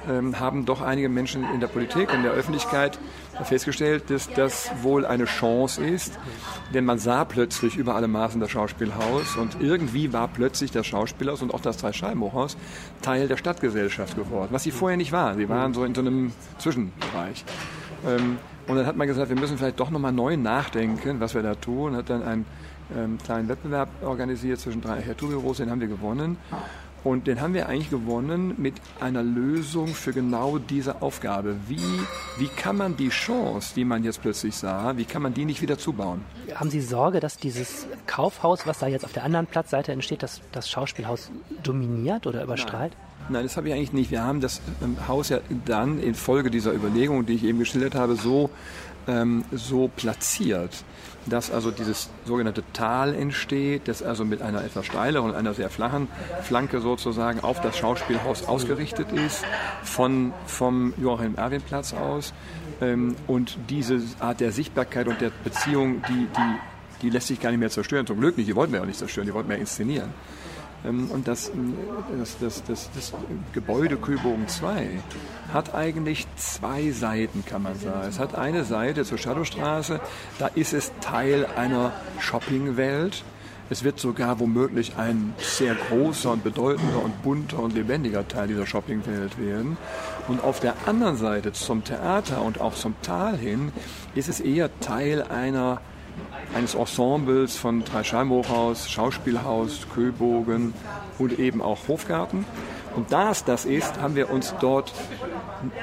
[0.08, 2.98] ähm, haben doch einige Menschen in der Politik in der Öffentlichkeit
[3.44, 6.18] festgestellt, dass das wohl eine Chance ist,
[6.74, 11.42] denn man sah plötzlich über alle Maßen das Schauspielhaus und irgendwie war plötzlich das Schauspielhaus
[11.42, 12.56] und auch das Dreischeibenhochhaus
[13.02, 15.38] Teil der Stadtgesellschaft geworden, was sie vorher nicht waren.
[15.38, 17.44] Sie waren so in so einem Zwischenbereich.
[18.06, 18.38] Ähm,
[18.70, 21.56] und dann hat man gesagt, wir müssen vielleicht doch nochmal neu nachdenken, was wir da
[21.56, 21.96] tun.
[21.96, 22.46] Hat dann einen
[22.96, 26.36] ähm, kleinen Wettbewerb organisiert zwischen drei Architekturbüros, den haben wir gewonnen.
[27.02, 31.56] Und den haben wir eigentlich gewonnen mit einer Lösung für genau diese Aufgabe.
[31.66, 31.80] Wie,
[32.38, 35.62] wie kann man die Chance, die man jetzt plötzlich sah, wie kann man die nicht
[35.62, 36.22] wieder zubauen?
[36.54, 40.42] Haben Sie Sorge, dass dieses Kaufhaus, was da jetzt auf der anderen Platzseite entsteht, das,
[40.52, 41.32] das Schauspielhaus
[41.64, 42.92] dominiert oder überstrahlt?
[42.92, 43.09] Nein.
[43.30, 44.10] Nein, das habe ich eigentlich nicht.
[44.10, 48.16] Wir haben das ähm, Haus ja dann infolge dieser Überlegungen, die ich eben geschildert habe,
[48.16, 48.50] so,
[49.06, 50.82] ähm, so platziert,
[51.26, 55.70] dass also dieses sogenannte Tal entsteht, das also mit einer etwas steileren und einer sehr
[55.70, 56.08] flachen
[56.42, 59.44] Flanke sozusagen auf das Schauspielhaus ausgerichtet ist,
[59.84, 62.34] von, vom Joachim-Erwin-Platz aus.
[62.80, 67.50] Ähm, und diese Art der Sichtbarkeit und der Beziehung, die, die, die lässt sich gar
[67.50, 68.08] nicht mehr zerstören.
[68.08, 70.12] Zum Glück nicht, die wollten wir auch nicht zerstören, die wollten wir inszenieren.
[70.84, 71.50] Ähm, und das,
[72.18, 73.12] das, das, das, das
[73.52, 74.88] Gebäude Kühlbogen 2
[75.52, 78.08] hat eigentlich zwei Seiten, kann man sagen.
[78.08, 80.00] Es hat eine Seite zur Shadowstraße,
[80.38, 83.24] da ist es Teil einer Shoppingwelt.
[83.72, 88.66] Es wird sogar womöglich ein sehr großer und bedeutender und bunter und lebendiger Teil dieser
[88.66, 89.76] Shoppingwelt werden.
[90.26, 93.70] Und auf der anderen Seite zum Theater und auch zum Tal hin
[94.16, 95.80] ist es eher Teil einer
[96.54, 100.72] eines Ensembles von Dreischeibenhochhaus, Schauspielhaus, Köbogen
[101.18, 102.44] und eben auch Hofgarten.
[102.94, 104.92] Und da es das ist, haben wir uns dort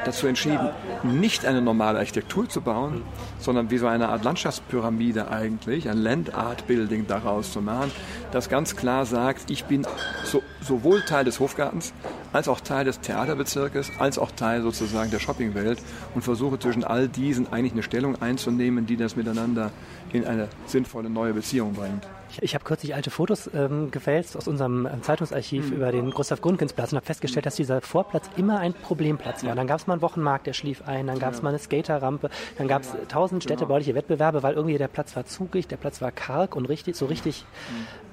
[0.05, 0.69] dazu entschieden,
[1.03, 3.03] nicht eine normale Architektur zu bauen,
[3.39, 7.91] sondern wie so eine Art Landschaftspyramide eigentlich, ein Land Art Building daraus zu machen,
[8.31, 9.85] das ganz klar sagt, ich bin
[10.25, 11.93] so, sowohl Teil des Hofgartens,
[12.33, 15.79] als auch Teil des Theaterbezirkes, als auch Teil sozusagen der Shoppingwelt
[16.13, 19.71] und versuche zwischen all diesen eigentlich eine Stellung einzunehmen, die das miteinander
[20.11, 22.03] in eine sinnvolle neue Beziehung bringt.
[22.41, 25.75] Ich, habe kürzlich alte Fotos ähm, gefälzt aus unserem äh, Zeitungsarchiv mhm.
[25.75, 29.55] über den Gustav Grundgensplatz und habe festgestellt, dass dieser Vorplatz immer ein Problemplatz war.
[29.55, 31.43] Dann gab es mal einen Wochenmarkt, der schlief ein, dann gab es ja.
[31.43, 33.55] mal eine Skaterrampe, dann gab es tausend genau.
[33.55, 37.05] städtebauliche Wettbewerbe, weil irgendwie der Platz war zugig, der Platz war karg und richtig, so
[37.05, 38.06] richtig mhm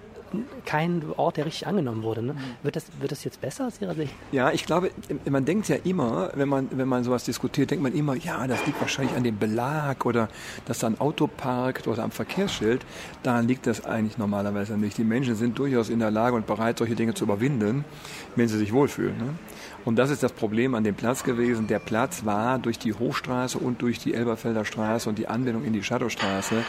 [0.64, 2.22] kein Ort, der richtig angenommen wurde.
[2.22, 2.36] Ne?
[2.62, 4.12] Wird, das, wird das jetzt besser aus Ihrer Sicht?
[4.32, 4.90] Ja, ich glaube,
[5.28, 8.64] man denkt ja immer, wenn man, wenn man sowas diskutiert, denkt man immer, ja, das
[8.66, 10.28] liegt wahrscheinlich an dem Belag oder
[10.66, 12.84] dass da ein Auto parkt oder am Verkehrsschild.
[13.22, 14.98] Daran liegt das eigentlich normalerweise nicht.
[14.98, 17.84] Die Menschen sind durchaus in der Lage und bereit, solche Dinge zu überwinden,
[18.36, 19.16] wenn sie sich wohlfühlen.
[19.16, 19.34] Ne?
[19.84, 21.66] Und das ist das Problem an dem Platz gewesen.
[21.66, 25.72] Der Platz war durch die Hochstraße und durch die Elberfelder Straße und die Anbindung in
[25.72, 26.64] die Shadowstraße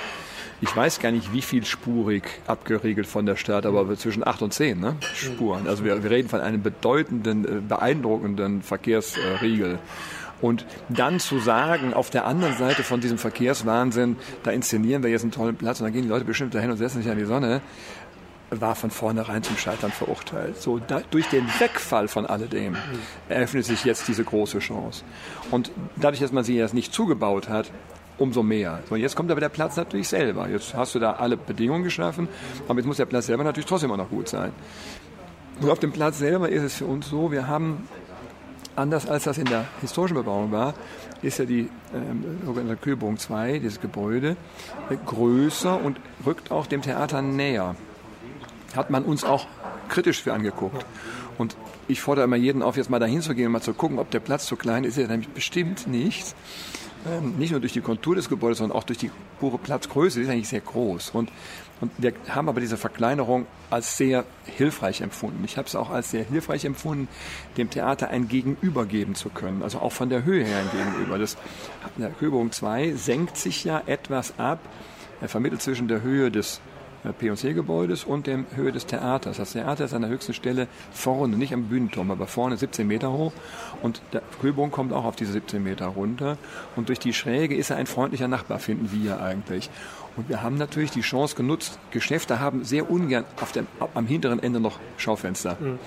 [0.61, 4.53] ich weiß gar nicht, wie viel spurig abgeriegelt von der Stadt, aber zwischen acht und
[4.53, 4.95] zehn ne?
[5.13, 5.67] Spuren.
[5.67, 9.79] Also wir, wir reden von einem bedeutenden, äh, beeindruckenden Verkehrsriegel.
[10.41, 15.23] Und dann zu sagen, auf der anderen Seite von diesem Verkehrswahnsinn, da inszenieren wir jetzt
[15.23, 17.25] einen tollen Platz und dann gehen die Leute bestimmt dahin und setzen sich an die
[17.25, 17.61] Sonne,
[18.51, 20.61] war von vornherein zum Scheitern verurteilt.
[20.61, 22.75] So, da, durch den Wegfall von alledem
[23.27, 25.03] eröffnet sich jetzt diese große Chance.
[25.51, 27.71] Und dadurch, dass man sie jetzt nicht zugebaut hat,
[28.18, 28.80] umso mehr.
[28.89, 30.47] So, jetzt kommt aber der Platz natürlich selber.
[30.47, 32.28] Jetzt hast du da alle Bedingungen geschaffen,
[32.68, 34.51] aber jetzt muss der Platz selber natürlich trotzdem auch noch gut sein.
[35.61, 37.88] Und auf dem Platz selber ist es für uns so, wir haben,
[38.76, 40.74] anders als das in der historischen Bebauung war,
[41.22, 44.36] ist ja die ähm, Kühlbogen 2, dieses Gebäude,
[44.89, 47.76] äh, größer und rückt auch dem Theater näher.
[48.76, 49.47] Hat man uns auch
[49.88, 50.86] kritisch für angeguckt.
[51.38, 51.55] Und
[51.88, 54.09] ich fordere immer jeden auf, jetzt mal dahin zu gehen und mal zu gucken, ob
[54.11, 54.97] der Platz zu klein ist.
[54.97, 56.36] Ist er nämlich bestimmt nicht.
[57.05, 60.25] Ähm, nicht nur durch die Kontur des Gebäudes, sondern auch durch die pure Platzgröße, die
[60.25, 61.11] ist eigentlich sehr groß.
[61.11, 61.31] Und,
[61.81, 65.43] und wir haben aber diese Verkleinerung als sehr hilfreich empfunden.
[65.45, 67.07] Ich habe es auch als sehr hilfreich empfunden,
[67.57, 71.19] dem Theater ein Gegenüber geben zu können, also auch von der Höhe her ein Gegenüber.
[71.19, 71.37] Das,
[71.97, 74.59] der Höhebogen 2 senkt sich ja etwas ab,
[75.21, 76.59] er vermittelt zwischen der Höhe des
[77.13, 79.37] P&C-Gebäudes und der Höhe des Theaters.
[79.37, 83.11] Das Theater ist an der höchsten Stelle vorne, nicht am Bühnenturm, aber vorne 17 Meter
[83.11, 83.33] hoch
[83.81, 86.37] und der Kühlbogen kommt auch auf diese 17 Meter runter
[86.75, 89.69] und durch die Schräge ist er ein freundlicher Nachbar, finden wir eigentlich.
[90.18, 91.78] Und wir haben natürlich die Chance genutzt.
[91.91, 95.57] Geschäfte haben sehr ungern auf dem, am hinteren Ende noch Schaufenster.
[95.59, 95.80] Mhm.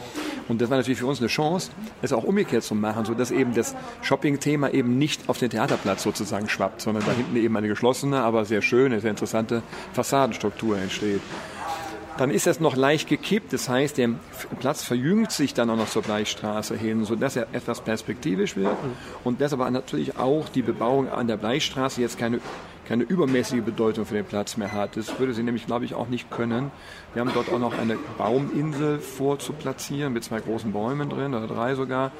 [0.48, 1.70] Und das war natürlich für uns eine Chance,
[2.02, 6.48] es auch umgekehrt zu machen, sodass eben das Shopping-Thema eben nicht auf den Theaterplatz sozusagen
[6.48, 9.62] schwappt, sondern da hinten eben eine geschlossene, aber sehr schöne, sehr interessante
[9.92, 11.20] Fassadenstruktur entsteht.
[12.18, 14.10] Dann ist das noch leicht gekippt, das heißt, der
[14.58, 18.76] Platz verjüngt sich dann auch noch zur Bleichstraße hin, sodass er etwas perspektivisch wird
[19.22, 22.40] und dass aber natürlich auch die Bebauung an der Bleichstraße jetzt keine
[22.88, 24.96] keine übermäßige Bedeutung für den Platz mehr hat.
[24.96, 26.70] Das würde sie nämlich, glaube ich, auch nicht können.
[27.12, 31.74] Wir haben dort auch noch eine Bauminsel vorzuplatzieren mit zwei großen Bäumen drin, oder drei
[31.74, 32.12] sogar,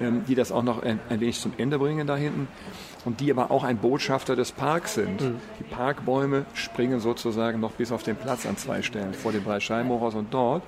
[0.00, 2.46] ähm, die das auch noch ein, ein wenig zum Ende bringen da hinten
[3.04, 5.20] und die aber auch ein Botschafter des Parks sind.
[5.20, 5.34] Mhm.
[5.58, 10.14] Die Parkbäume springen sozusagen noch bis auf den Platz an zwei Stellen, vor dem Dreischeibenhochhaus
[10.14, 10.62] und dort.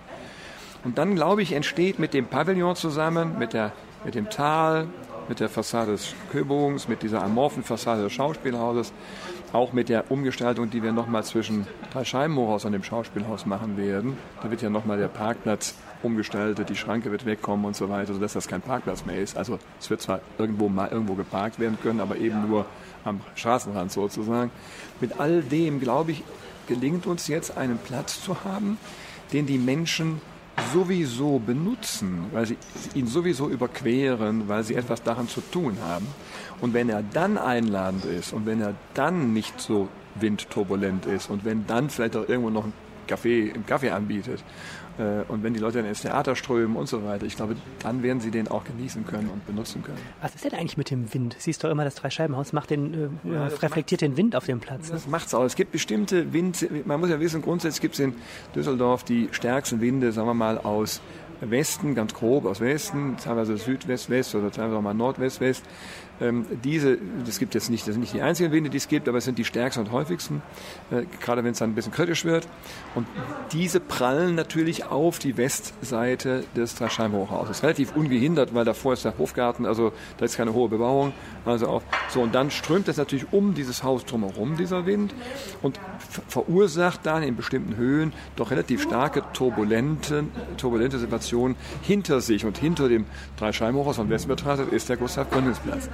[0.83, 3.73] Und dann, glaube ich, entsteht mit dem Pavillon zusammen, mit, der,
[4.05, 4.89] mit dem Tal,
[5.29, 8.93] mit der Fassade des Köbogens, mit dieser amorphen Fassade des Schauspielhauses,
[9.55, 14.19] auch mit der Umgestaltung, die wir nochmal zwischen Dreischeibenhochhaus und dem Schauspielhaus machen werden.
[14.43, 18.33] Da wird ja nochmal der Parkplatz umgestaltet, die Schranke wird wegkommen und so weiter, sodass
[18.33, 19.37] das kein Parkplatz mehr ist.
[19.39, 22.67] Also es wird zwar irgendwo mal irgendwo geparkt werden können, aber eben nur
[23.05, 24.51] am Straßenrand sozusagen.
[25.01, 26.25] Mit all dem, glaube ich,
[26.67, 28.77] gelingt uns jetzt einen Platz zu haben,
[29.33, 30.21] den die Menschen
[30.73, 32.57] sowieso benutzen, weil sie
[32.95, 36.07] ihn sowieso überqueren, weil sie etwas daran zu tun haben.
[36.65, 41.45] Und wenn er dann einladend ist und wenn er dann nicht so windturbulent ist und
[41.45, 42.73] wenn dann vielleicht auch irgendwo noch ein
[43.07, 44.43] Kaffee, einen Kaffee anbietet
[44.97, 48.03] äh, und wenn die Leute dann ins Theater strömen und so weiter, ich glaube, dann
[48.03, 49.99] werden sie den auch genießen können und benutzen können.
[50.23, 51.37] Was ist denn eigentlich mit dem Wind?
[51.39, 54.61] Siehst du immer, das Dreischeibenhaus macht den, äh, ja, reflektiert macht, den Wind auf dem
[54.61, 54.87] Platz.
[54.87, 54.95] Ne?
[54.95, 55.45] Das macht es auch.
[55.45, 58.15] Es gibt bestimmte Wind, man muss ja wissen, grundsätzlich gibt es in
[58.55, 61.03] Düsseldorf die stärksten Winde, sagen wir mal, aus
[61.41, 65.65] Westen, ganz grob aus Westen, teilweise Südwest-West oder teilweise auch mal Nordwest-West.
[66.21, 69.09] Ähm, diese, das gibt jetzt nicht, das sind nicht die einzigen Winde, die es gibt,
[69.09, 70.43] aber es sind die stärksten und häufigsten,
[70.91, 72.47] äh, gerade wenn es dann ein bisschen kritisch wird.
[72.95, 73.07] Und
[73.53, 77.63] diese prallen natürlich auf die Westseite des Dreischeibenhochhauses.
[77.63, 81.13] Relativ ungehindert, weil davor ist der Hofgarten, also da ist keine hohe Bebauung.
[81.45, 85.15] Also auch, so, und dann strömt es natürlich um dieses Haus drumherum, dieser Wind,
[85.63, 85.79] und
[86.29, 90.25] verursacht dann in bestimmten Höhen doch relativ starke turbulente,
[90.57, 92.45] turbulente Situationen hinter sich.
[92.45, 95.89] Und hinter dem Dreischeibenhochhaus von Westen betrachtet ist der Gustav Gründungsplatz.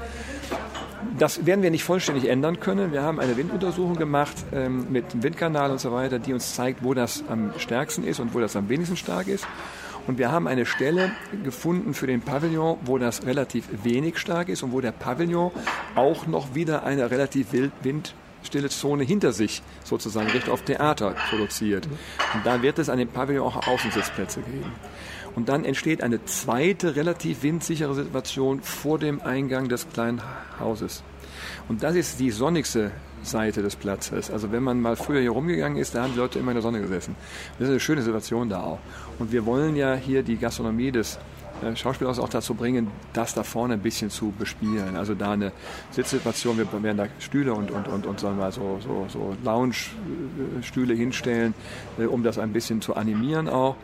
[1.18, 2.92] Das werden wir nicht vollständig ändern können.
[2.92, 6.84] Wir haben eine Winduntersuchung gemacht ähm, mit dem Windkanal und so weiter, die uns zeigt,
[6.84, 9.46] wo das am stärksten ist und wo das am wenigsten stark ist.
[10.06, 11.12] Und wir haben eine Stelle
[11.44, 15.52] gefunden für den Pavillon, wo das relativ wenig stark ist und wo der Pavillon
[15.94, 17.48] auch noch wieder eine relativ
[17.82, 21.86] windstille Zone hinter sich sozusagen Richtung auf Theater produziert.
[22.34, 24.72] Und da wird es an dem Pavillon auch Außensitzplätze geben.
[25.36, 30.20] Und dann entsteht eine zweite, relativ windsichere Situation vor dem Eingang des kleinen
[30.58, 31.04] Hauses.
[31.68, 32.90] Und das ist die sonnigste
[33.22, 34.30] Seite des Platzes.
[34.30, 36.62] Also wenn man mal früher hier rumgegangen ist, da haben die Leute immer in der
[36.62, 37.16] Sonne gesessen.
[37.58, 38.78] Das ist eine schöne Situation da auch.
[39.18, 41.18] Und wir wollen ja hier die Gastronomie des
[41.62, 44.96] äh, Schauspielhaus auch dazu bringen, das da vorne ein bisschen zu bespielen.
[44.96, 45.52] Also da eine
[45.90, 49.36] Sitzsituation, wir werden da Stühle und, und, und, und sagen wir mal so, so, so
[49.44, 51.54] Lounge-Stühle hinstellen,
[51.98, 53.76] äh, um das ein bisschen zu animieren auch.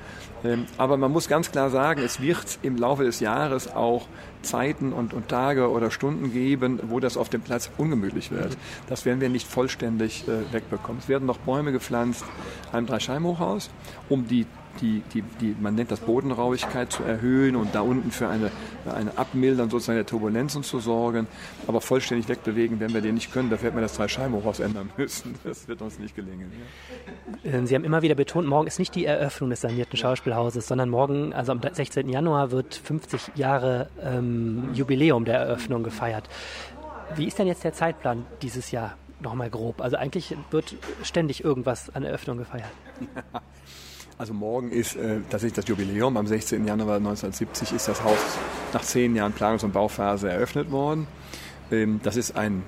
[0.44, 4.06] Ähm, aber man muss ganz klar sagen, es wird im Laufe des Jahres auch
[4.46, 8.56] Zeiten und, und Tage oder Stunden geben, wo das auf dem Platz ungemütlich wird.
[8.88, 11.00] Das werden wir nicht vollständig äh, wegbekommen.
[11.00, 12.24] Es werden noch Bäume gepflanzt
[12.72, 13.70] einem Dreischeibenhochhaus,
[14.08, 14.46] um die
[14.80, 18.50] die, die, die, man nennt das Bodenrauigkeit zu erhöhen und da unten für eine,
[18.84, 21.26] eine Abmildern sozusagen der Turbulenzen zu sorgen.
[21.66, 23.50] Aber vollständig wegbewegen werden wir den nicht können.
[23.50, 25.34] Dafür hätten wir das Dreischeibenhochhaus ändern müssen.
[25.46, 26.50] Das wird uns nicht gelingen.
[27.44, 30.90] Ähm, Sie haben immer wieder betont, morgen ist nicht die Eröffnung des sanierten Schauspielhauses, sondern
[30.90, 32.08] morgen, also am 16.
[32.08, 36.28] Januar, wird 50 Jahre ähm, Jubiläum der Eröffnung gefeiert.
[37.14, 38.96] Wie ist denn jetzt der Zeitplan dieses Jahr?
[39.20, 39.80] Nochmal grob.
[39.80, 42.70] Also eigentlich wird ständig irgendwas an Eröffnung gefeiert.
[44.18, 46.16] Also morgen ist äh, tatsächlich das Jubiläum.
[46.16, 46.66] Am 16.
[46.66, 48.16] Januar 1970 ist das Haus
[48.72, 51.06] nach zehn Jahren Planungs- und Bauphase eröffnet worden.
[51.70, 52.62] Ähm, das ist ein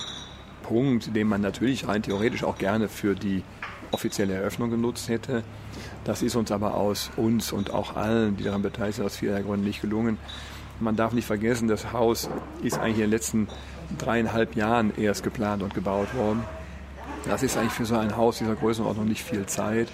[0.63, 3.43] Punkt, den man natürlich rein theoretisch auch gerne für die
[3.93, 5.43] offizielle Eröffnung genutzt hätte.
[6.05, 9.41] Das ist uns aber aus uns und auch allen, die daran beteiligt sind, aus vieler
[9.41, 10.19] Gründen nicht gelungen.
[10.81, 12.29] Man darf nicht vergessen, das Haus
[12.63, 13.49] ist eigentlich in den letzten
[13.97, 16.45] dreieinhalb Jahren erst geplant und gebaut worden.
[17.27, 19.89] Das ist eigentlich für so ein Haus dieser Größenordnung nicht viel Zeit.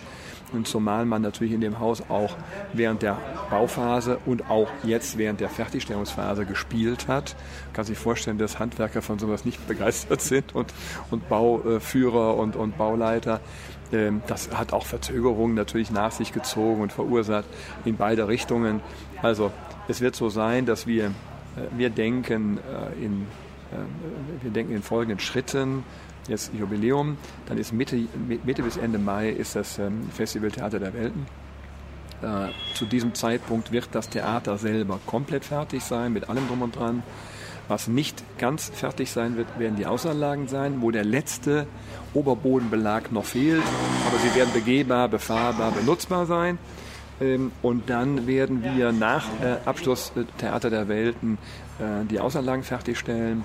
[0.52, 2.36] Und zumal man natürlich in dem Haus auch
[2.72, 3.18] während der
[3.50, 7.34] Bauphase und auch jetzt während der Fertigstellungsphase gespielt hat.
[7.66, 10.72] Man kann sich vorstellen, dass Handwerker von sowas nicht begeistert sind und,
[11.10, 13.40] und Bauführer und, und Bauleiter.
[13.92, 17.46] Ähm, das hat auch Verzögerungen natürlich nach sich gezogen und verursacht
[17.84, 18.80] in beide Richtungen.
[19.22, 19.50] Also
[19.88, 21.10] es wird so sein, dass wir, äh,
[21.76, 23.26] wir denken äh, in
[23.72, 25.84] äh, wir denken in folgenden Schritten
[26.28, 27.16] jetzt Jubiläum.
[27.46, 27.98] Dann ist Mitte,
[28.44, 31.26] Mitte bis Ende Mai ist das ähm, Festival Theater der Welten.
[32.22, 36.76] Äh, zu diesem Zeitpunkt wird das Theater selber komplett fertig sein, mit allem drum und
[36.76, 37.02] dran.
[37.68, 41.66] Was nicht ganz fertig sein wird, werden die Außenanlagen sein, wo der letzte
[42.12, 43.62] Oberbodenbelag noch fehlt.
[44.06, 46.58] Aber sie werden begehbar, befahrbar, benutzbar sein.
[47.20, 51.38] Ähm, und dann werden wir nach äh, Abschluss äh, Theater der Welten
[52.08, 53.42] die Außenanlagen fertigstellen,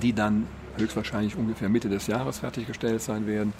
[0.00, 0.46] die dann
[0.78, 3.52] höchstwahrscheinlich ungefähr Mitte des Jahres fertiggestellt sein werden,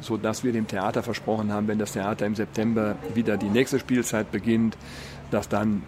[0.00, 4.30] sodass wir dem Theater versprochen haben, wenn das Theater im September wieder die nächste Spielzeit
[4.32, 4.76] beginnt,
[5.30, 5.82] dass dann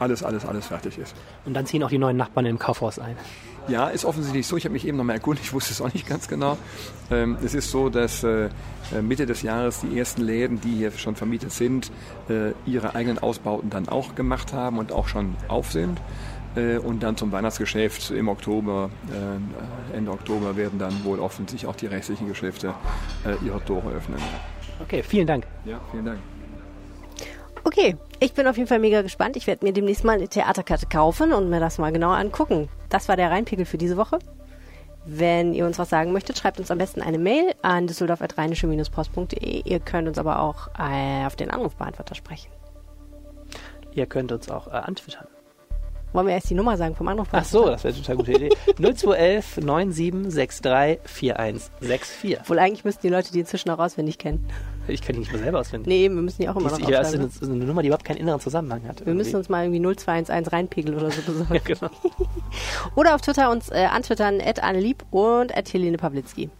[0.00, 1.14] alles, alles, alles fertig ist.
[1.44, 3.16] Und dann ziehen auch die neuen Nachbarn im Kaufhaus ein.
[3.68, 4.56] Ja, ist offensichtlich so.
[4.56, 6.56] Ich habe mich eben noch mal erkundigt, ich wusste es auch nicht ganz genau.
[7.10, 8.48] Ähm, es ist so, dass äh,
[9.02, 11.92] Mitte des Jahres die ersten Läden, die hier schon vermietet sind,
[12.28, 16.00] äh, ihre eigenen Ausbauten dann auch gemacht haben und auch schon auf sind.
[16.56, 21.76] Äh, und dann zum Weihnachtsgeschäft im Oktober, äh, Ende Oktober werden dann wohl offensichtlich auch
[21.76, 22.74] die restlichen Geschäfte
[23.24, 24.18] äh, ihre Tore öffnen.
[24.80, 25.46] Okay, vielen Dank.
[25.64, 26.18] Ja, vielen Dank.
[27.62, 29.36] Okay, ich bin auf jeden Fall mega gespannt.
[29.36, 32.68] Ich werde mir demnächst mal eine Theaterkarte kaufen und mir das mal genauer angucken.
[32.88, 34.18] Das war der Rheinpegel für diese Woche.
[35.04, 39.62] Wenn ihr uns was sagen möchtet, schreibt uns am besten eine Mail an düsseldorf.rheinische-post.de.
[39.64, 42.50] Ihr könnt uns aber auch auf den Anrufbeantworter sprechen.
[43.92, 45.26] Ihr könnt uns auch äh, antwittern.
[46.12, 47.66] Wollen wir erst die Nummer sagen vom Anrufbeantworter?
[47.66, 48.50] Ach so, das wäre eine total gute Idee.
[48.76, 52.48] 0211 9763 4164.
[52.48, 54.46] Wohl eigentlich müssten die Leute die inzwischen auch auswendig kennen.
[54.88, 55.86] Ich kann die nicht mehr selber auswendig.
[55.86, 57.88] Nee, wir müssen die auch immer noch ich, ja, das ist eine, eine Nummer, die
[57.88, 59.00] überhaupt keinen inneren Zusammenhang hat.
[59.00, 59.24] Wir irgendwie.
[59.24, 61.54] müssen uns mal irgendwie 0211 reinpegeln oder so besorgen.
[61.60, 61.90] Ja, genau.
[62.96, 66.50] Oder auf Twitter uns äh, antwittern, at Annelieb und at Helene Pawlitzki.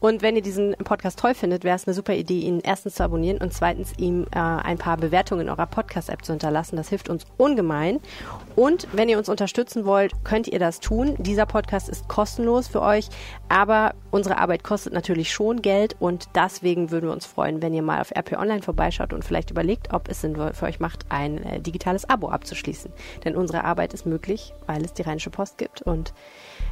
[0.00, 3.04] Und wenn ihr diesen Podcast toll findet, wäre es eine super Idee, ihn erstens zu
[3.04, 6.76] abonnieren und zweitens ihm äh, ein paar Bewertungen in eurer Podcast-App zu hinterlassen.
[6.76, 8.00] Das hilft uns ungemein.
[8.56, 11.16] Und wenn ihr uns unterstützen wollt, könnt ihr das tun.
[11.18, 13.08] Dieser Podcast ist kostenlos für euch,
[13.48, 17.82] aber unsere Arbeit kostet natürlich schon Geld und deswegen würden wir uns freuen, wenn ihr
[17.82, 21.42] mal auf RP Online vorbeischaut und vielleicht überlegt, ob es Sinn für euch macht, ein
[21.42, 22.92] äh, digitales Abo abzuschließen.
[23.24, 26.14] Denn unsere Arbeit ist möglich, weil es die Rheinische Post gibt und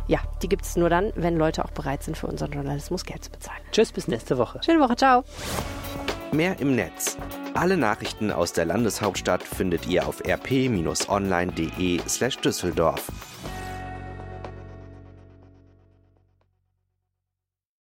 [0.06, 3.24] ja, die gibt es nur dann, wenn Leute auch bereit sind, für unseren Journalismus Geld
[3.24, 3.60] zu bezahlen.
[3.72, 4.60] Tschüss, bis nächste Woche.
[4.64, 5.24] Schöne Woche, ciao.
[6.32, 7.18] Mehr im Netz.
[7.54, 13.06] Alle Nachrichten aus der Landeshauptstadt findet ihr auf rp-online.de slash Düsseldorf.